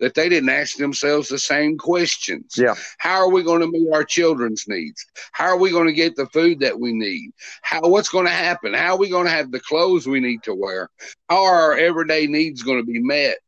[0.00, 2.54] that they didn't ask themselves the same questions?
[2.56, 2.74] Yeah.
[2.98, 5.04] How are we going to meet our children's needs?
[5.32, 7.32] How are we going to get the food that we need?
[7.62, 8.74] How what's going to happen?
[8.74, 10.90] How are we going to have the clothes we need to wear?
[11.28, 13.38] How are our everyday needs going to be met?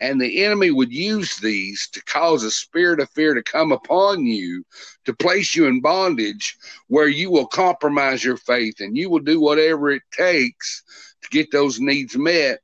[0.00, 4.24] And the enemy would use these to cause a spirit of fear to come upon
[4.24, 4.64] you,
[5.04, 9.40] to place you in bondage where you will compromise your faith and you will do
[9.40, 10.84] whatever it takes
[11.22, 12.60] to get those needs met.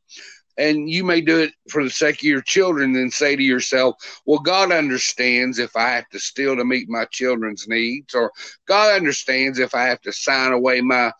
[0.57, 3.96] And you may do it for the sake of your children and say to yourself,
[4.24, 8.30] well, God understands if I have to steal to meet my children's needs, or
[8.66, 11.12] God understands if I have to sign away my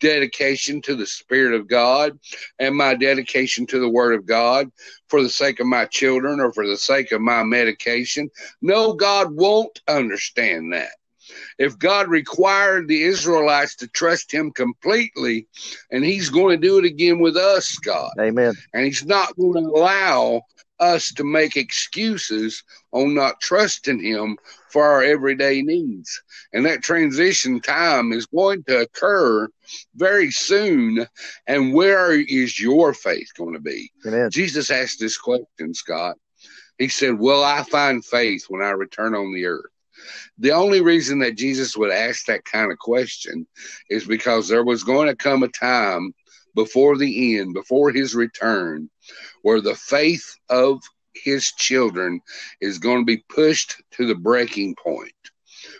[0.00, 2.18] dedication to the Spirit of God
[2.58, 4.70] and my dedication to the Word of God
[5.08, 8.28] for the sake of my children or for the sake of my medication.
[8.60, 10.90] No, God won't understand that.
[11.62, 15.46] If God required the Israelites to trust Him completely,
[15.92, 18.54] and He's going to do it again with us, God, Amen.
[18.74, 20.42] and He's not going to allow
[20.80, 24.38] us to make excuses on not trusting Him
[24.70, 26.20] for our everyday needs.
[26.52, 29.46] And that transition time is going to occur
[29.94, 31.06] very soon.
[31.46, 33.92] And where is your faith going to be?
[34.04, 34.30] Amen.
[34.32, 36.16] Jesus asked this question, Scott.
[36.78, 39.71] He said, Will I find faith when I return on the earth?
[40.38, 43.46] The only reason that Jesus would ask that kind of question
[43.90, 46.14] is because there was going to come a time
[46.54, 48.90] before the end, before his return,
[49.42, 50.80] where the faith of
[51.14, 52.20] his children
[52.60, 55.12] is going to be pushed to the breaking point,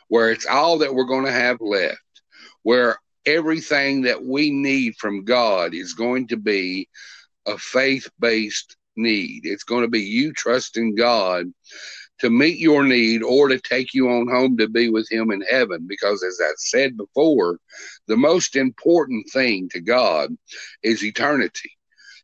[0.09, 1.99] where it's all that we're going to have left,
[2.63, 6.89] where everything that we need from God is going to be
[7.47, 9.43] a faith based need.
[9.45, 11.47] It's going to be you trusting God
[12.23, 15.43] to meet your need or to take you on home to be with Him in
[15.43, 15.87] heaven.
[15.89, 17.59] Because, as I said before,
[18.07, 20.31] the most important thing to God
[20.85, 21.73] is eternity.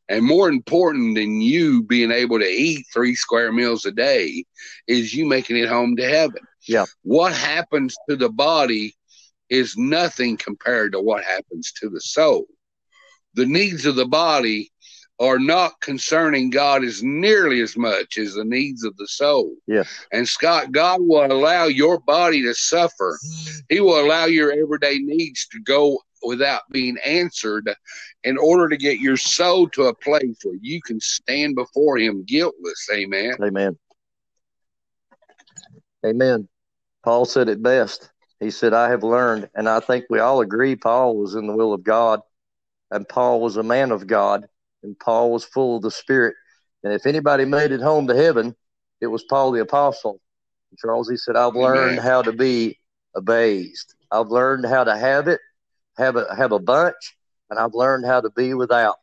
[0.09, 4.44] And more important than you being able to eat three square meals a day
[4.86, 6.43] is you making it home to heaven.
[6.66, 6.86] Yeah.
[7.02, 8.94] What happens to the body
[9.51, 12.47] is nothing compared to what happens to the soul.
[13.35, 14.70] The needs of the body
[15.20, 19.57] are not concerning God as nearly as much as the needs of the soul.
[19.66, 20.07] Yes.
[20.12, 23.19] And Scott, God will allow your body to suffer.
[23.69, 27.69] He will allow your everyday needs to go without being answered
[28.24, 32.24] in order to get your soul to a place where you can stand before Him
[32.24, 32.89] guiltless.
[32.93, 33.35] Amen.
[33.43, 33.77] Amen.
[36.07, 36.49] Amen.
[37.05, 38.11] Paul said it best.
[38.40, 41.57] He said, I have learned, and I think we all agree Paul was in the
[41.57, 42.20] will of God,
[42.90, 44.47] and Paul was a man of God,
[44.82, 46.34] and Paul was full of the Spirit.
[46.84, 48.55] And if anybody made it home to heaven,
[49.00, 50.20] it was Paul the Apostle.
[50.78, 52.05] Charles, he said, I've learned Amen.
[52.05, 52.78] how to be
[53.16, 53.94] abased.
[54.10, 55.40] I've learned how to have it,
[55.96, 57.16] have a have a bunch,
[57.50, 58.96] and I've learned how to be without.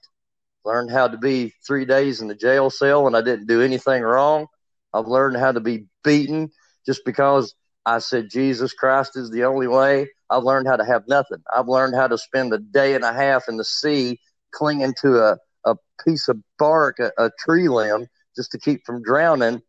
[0.63, 4.01] Learned how to be three days in the jail cell and I didn't do anything
[4.01, 4.47] wrong.
[4.93, 6.49] I've learned how to be beaten
[6.85, 7.53] just because
[7.85, 10.07] I said Jesus Christ is the only way.
[10.29, 11.37] I've learned how to have nothing.
[11.55, 14.19] I've learned how to spend a day and a half in the sea
[14.51, 19.01] clinging to a, a piece of bark, a, a tree limb, just to keep from
[19.01, 19.61] drowning.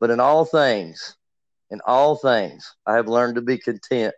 [0.00, 1.16] But in all things,
[1.70, 4.14] in all things, I have learned to be content.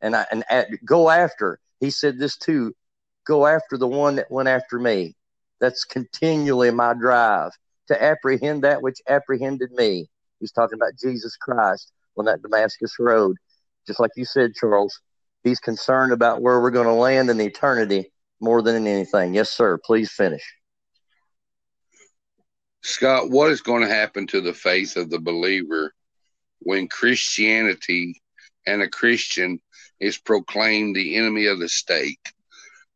[0.00, 1.58] And I and at, go after.
[1.80, 2.74] He said this too.
[3.26, 5.14] Go after the one that went after me.
[5.60, 7.52] That's continually my drive
[7.88, 10.08] to apprehend that which apprehended me.
[10.40, 13.36] He's talking about Jesus Christ on that Damascus road.
[13.86, 15.00] Just like you said, Charles,
[15.44, 18.10] he's concerned about where we're going to land in eternity
[18.42, 19.34] more than anything.
[19.34, 19.78] Yes, sir.
[19.84, 20.42] Please finish.
[22.82, 25.94] Scott, what is going to happen to the faith of the believer
[26.58, 28.20] when Christianity
[28.66, 29.60] and a Christian
[30.00, 32.18] is proclaimed the enemy of the state?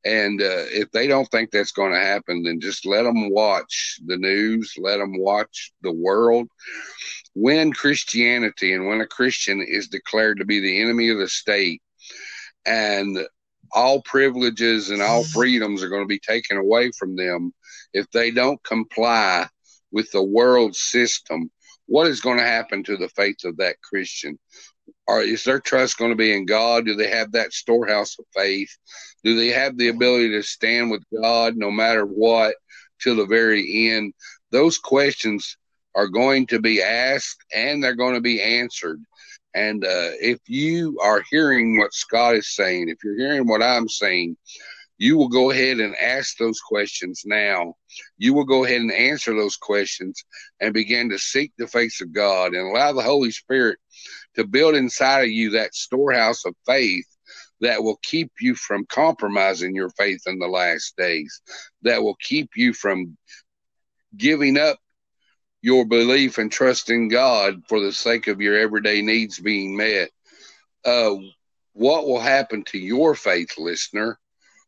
[0.05, 3.99] And uh, if they don't think that's going to happen, then just let them watch
[4.07, 6.49] the news, let them watch the world.
[7.35, 11.83] When Christianity and when a Christian is declared to be the enemy of the state,
[12.65, 13.19] and
[13.73, 17.53] all privileges and all freedoms are going to be taken away from them
[17.93, 19.49] if they don't comply
[19.91, 21.51] with the world system,
[21.87, 24.39] what is going to happen to the faith of that Christian?
[25.07, 26.85] Or is their trust going to be in God?
[26.85, 28.69] Do they have that storehouse of faith?
[29.25, 32.57] Do they have the ability to stand with God no matter what
[33.01, 34.13] till the very end?
[34.51, 35.57] Those questions
[35.95, 39.01] are going to be asked and they're going to be answered.
[39.57, 43.89] And uh, if you are hearing what Scott is saying, if you're hearing what I'm
[43.89, 44.37] saying,
[44.99, 47.75] you will go ahead and ask those questions now.
[48.19, 50.23] You will go ahead and answer those questions
[50.61, 53.79] and begin to seek the face of God and allow the Holy Spirit
[54.35, 57.07] to build inside of you that storehouse of faith
[57.63, 61.41] that will keep you from compromising your faith in the last days,
[61.81, 63.17] that will keep you from
[64.19, 64.79] giving up
[65.67, 70.11] your belief and trust in God for the sake of your everyday needs being met.
[70.85, 71.17] Uh,
[71.73, 74.17] what will happen to your faith, listener,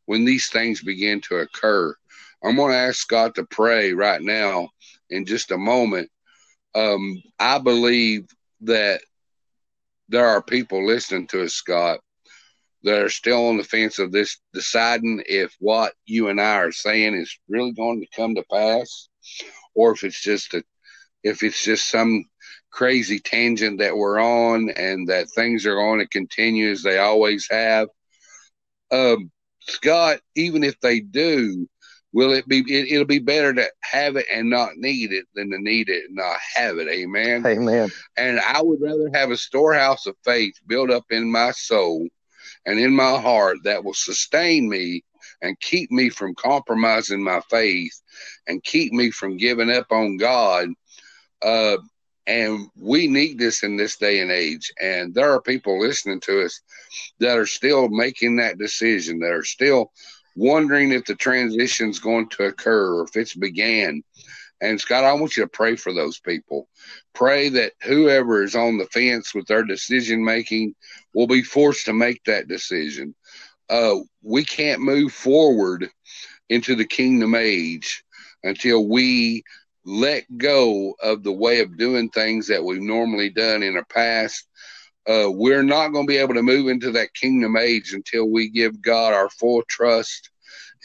[0.06, 1.94] when these things begin to occur?
[2.42, 4.70] I'm going to ask God to pray right now
[5.08, 6.10] in just a moment.
[6.74, 8.26] Um, I believe
[8.62, 9.00] that
[10.08, 12.00] there are people listening to us, Scott,
[12.82, 16.72] that are still on the fence of this, deciding if what you and I are
[16.72, 19.08] saying is really going to come to pass,
[19.76, 20.64] or if it's just a
[21.22, 22.24] if it's just some
[22.70, 27.48] crazy tangent that we're on and that things are going to continue as they always
[27.50, 27.88] have.
[28.90, 29.30] Um,
[29.60, 31.68] Scott, even if they do,
[32.12, 32.64] will it be?
[32.68, 36.04] It, will be better to have it and not need it than to need it
[36.06, 36.88] and not have it.
[36.88, 37.44] Amen.
[37.46, 37.90] Amen.
[38.16, 42.06] And I would rather have a storehouse of faith built up in my soul
[42.64, 45.02] and in my heart that will sustain me
[45.42, 48.00] and keep me from compromising my faith
[48.46, 50.68] and keep me from giving up on God
[51.42, 51.76] uh,
[52.26, 54.70] and we need this in this day and age.
[54.80, 56.60] And there are people listening to us
[57.20, 59.92] that are still making that decision, that are still
[60.36, 64.02] wondering if the transition is going to occur or if it's began.
[64.60, 66.68] And Scott, I want you to pray for those people.
[67.14, 70.74] Pray that whoever is on the fence with their decision making
[71.14, 73.14] will be forced to make that decision.
[73.70, 75.88] Uh, we can't move forward
[76.48, 78.02] into the kingdom age
[78.42, 79.42] until we
[79.88, 84.44] let go of the way of doing things that we've normally done in the past.
[85.08, 88.50] Uh, we're not going to be able to move into that kingdom age until we
[88.50, 90.28] give God our full trust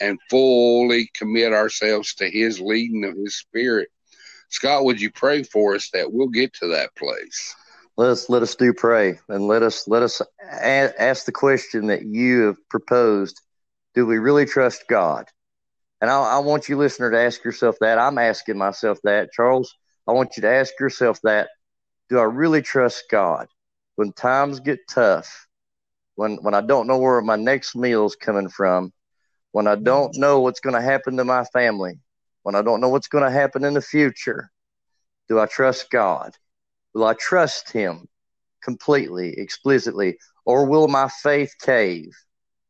[0.00, 3.90] and fully commit ourselves to His leading of His Spirit.
[4.48, 7.54] Scott, would you pray for us that we'll get to that place?
[7.96, 11.88] Let us let us do pray and let us let us a- ask the question
[11.88, 13.40] that you have proposed.
[13.94, 15.28] Do we really trust God?
[16.04, 17.98] And I, I want you, listener, to ask yourself that.
[17.98, 19.32] I'm asking myself that.
[19.32, 19.74] Charles,
[20.06, 21.48] I want you to ask yourself that.
[22.10, 23.46] Do I really trust God?
[23.96, 25.48] When times get tough,
[26.16, 28.92] when, when I don't know where my next meal is coming from,
[29.52, 31.94] when I don't know what's going to happen to my family,
[32.42, 34.50] when I don't know what's going to happen in the future,
[35.30, 36.32] do I trust God?
[36.92, 38.06] Will I trust Him
[38.62, 42.10] completely, explicitly, or will my faith cave?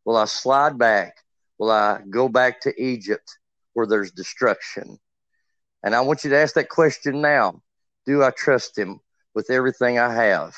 [0.04, 1.16] Will I slide back
[1.58, 3.38] Will I go back to Egypt
[3.74, 4.98] where there's destruction?
[5.82, 7.60] And I want you to ask that question now.
[8.06, 9.00] Do I trust him
[9.34, 10.54] with everything I have?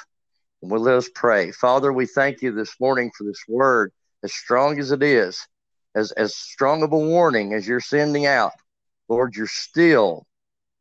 [0.63, 1.53] And well, let us pray.
[1.53, 3.93] Father, we thank you this morning for this word,
[4.23, 5.47] as strong as it is,
[5.95, 8.53] as, as strong of a warning as you're sending out.
[9.09, 10.27] Lord, you're still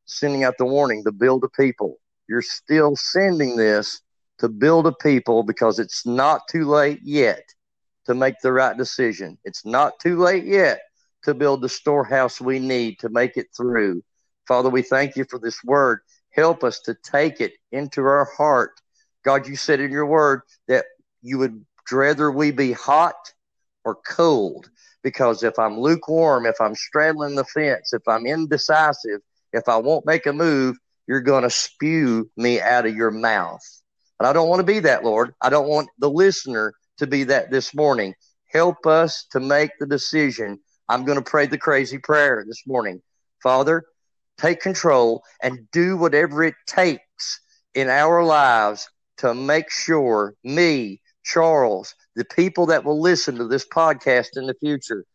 [0.06, 1.98] sending out the warning to build a people.
[2.28, 4.02] You're still sending this
[4.40, 7.44] to build a people because it's not too late yet
[8.06, 9.38] to make the right decision.
[9.44, 10.82] It's not too late yet
[11.24, 14.04] to build the storehouse we need to make it through.
[14.48, 16.00] Father, we thank you for this word.
[16.32, 18.80] Help us to take it into our heart.
[19.24, 20.86] God, you said in your word that
[21.22, 23.16] you would rather we be hot
[23.84, 24.70] or cold.
[25.04, 29.22] Because if I'm lukewarm, if I'm straddling the fence, if I'm indecisive,
[29.54, 30.78] if I won't make a move,
[31.08, 33.62] you're going to spew me out of your mouth.
[34.20, 35.34] And I don't want to be that, Lord.
[35.42, 38.14] I don't want the listener to be that this morning.
[38.52, 40.60] Help us to make the decision.
[40.88, 43.02] I'm going to pray the crazy prayer this morning.
[43.42, 43.84] Father,
[44.38, 47.42] take control and do whatever it takes
[47.74, 53.68] in our lives to make sure me, Charles, the people that will listen to this
[53.68, 55.06] podcast in the future,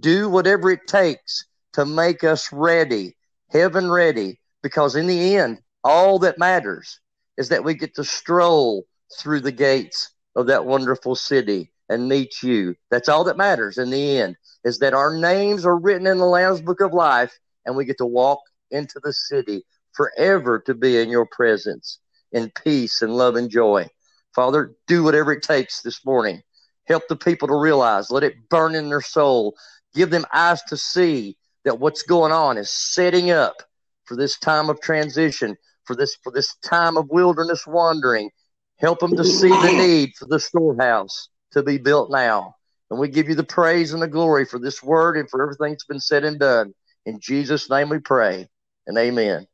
[0.00, 3.16] do whatever it takes to make us ready,
[3.50, 7.00] heaven ready, because in the end, all that matters
[7.36, 8.84] is that we get to stroll
[9.18, 12.76] through the gates of that wonderful city and meet you.
[12.92, 16.26] That's all that matters in the end is that our names are written in the
[16.26, 17.36] Lamb's Book of Life
[17.66, 18.38] and we get to walk
[18.70, 21.98] into the city forever to be in your presence
[22.30, 23.88] in peace and love and joy.
[24.32, 26.40] Father, do whatever it takes this morning.
[26.86, 29.56] Help the people to realize, let it burn in their soul.
[29.92, 33.56] Give them eyes to see that what's going on is setting up
[34.04, 38.30] for this time of transition, for this for this time of wilderness wandering.
[38.78, 42.54] Help them to see the need for the storehouse to be built now.
[42.90, 45.72] And we give you the praise and the glory for this word and for everything
[45.72, 46.74] that's been said and done.
[47.04, 48.48] In Jesus' name we pray
[48.86, 49.46] and amen.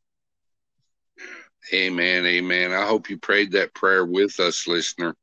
[1.73, 2.27] Amen.
[2.27, 2.73] Amen.
[2.73, 5.17] I hope you prayed that prayer with us, listener.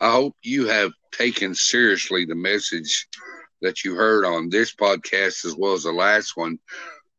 [0.00, 3.06] I hope you have taken seriously the message
[3.60, 6.58] that you heard on this podcast as well as the last one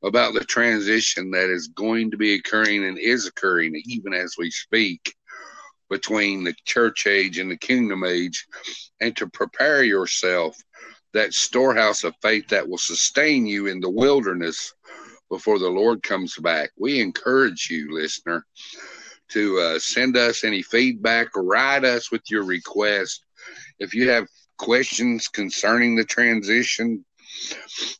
[0.03, 4.49] about the transition that is going to be occurring and is occurring even as we
[4.49, 5.15] speak
[5.89, 8.45] between the church age and the kingdom age
[9.01, 10.57] and to prepare yourself
[11.13, 14.73] that storehouse of faith that will sustain you in the wilderness
[15.29, 16.71] before the Lord comes back.
[16.77, 18.45] We encourage you, listener,
[19.29, 23.23] to uh, send us any feedback or write us with your request.
[23.79, 24.27] If you have
[24.57, 27.03] questions concerning the transition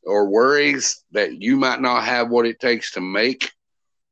[0.03, 3.51] or worries that you might not have what it takes to make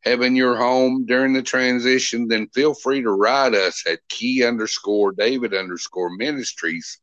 [0.03, 5.11] heaven your home during the transition, then feel free to write us at key underscore
[5.11, 6.99] David underscore ministries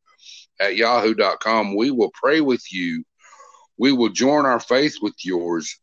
[0.60, 1.76] at yahoo.com.
[1.76, 3.04] We will pray with you.
[3.78, 5.78] We will join our faith with yours.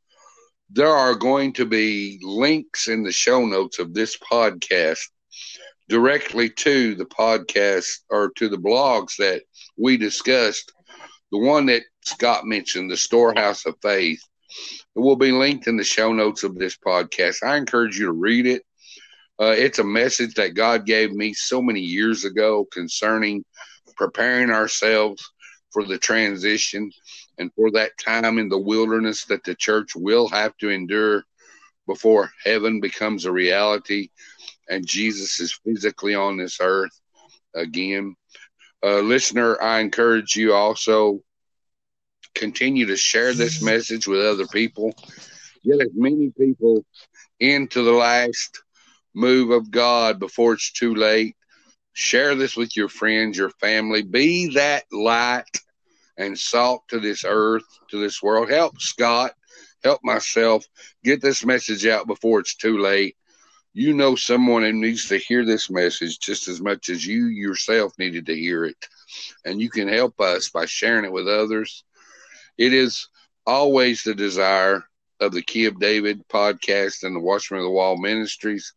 [0.70, 5.00] There are going to be links in the show notes of this podcast
[5.88, 9.44] directly to the podcast or to the blogs that
[9.78, 10.72] we discussed.
[11.32, 14.22] The one that Scott mentioned, the Storehouse of Faith,
[14.96, 17.44] it will be linked in the show notes of this podcast.
[17.44, 18.64] I encourage you to read it.
[19.40, 23.44] Uh, it's a message that God gave me so many years ago concerning
[23.96, 25.24] preparing ourselves
[25.72, 26.90] for the transition
[27.38, 31.24] and for that time in the wilderness that the church will have to endure
[31.88, 34.10] before heaven becomes a reality
[34.70, 37.00] and Jesus is physically on this earth
[37.56, 38.16] again.
[38.84, 41.22] Uh, listener, I encourage you also
[42.36, 43.66] continue to share this mm-hmm.
[43.66, 44.94] message with other people.
[45.64, 46.86] Get as many people
[47.40, 48.62] into the last
[49.16, 51.36] move of God before it's too late.
[51.94, 54.04] Share this with your friends, your family.
[54.04, 55.46] Be that light
[56.18, 58.50] and salt to this earth, to this world.
[58.50, 59.32] Help Scott,
[59.84, 60.66] help myself
[61.04, 63.16] get this message out before it's too late.
[63.74, 67.94] You know someone who needs to hear this message just as much as you yourself
[67.98, 68.78] needed to hear it.
[69.46, 71.85] And you can help us by sharing it with others.
[72.58, 73.08] It is
[73.46, 74.84] always the desire
[75.20, 78.74] of the Key of David podcast and the Watchman of the Wall ministries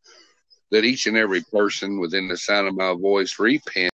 [0.70, 3.92] that each and every person within the sound of my voice repent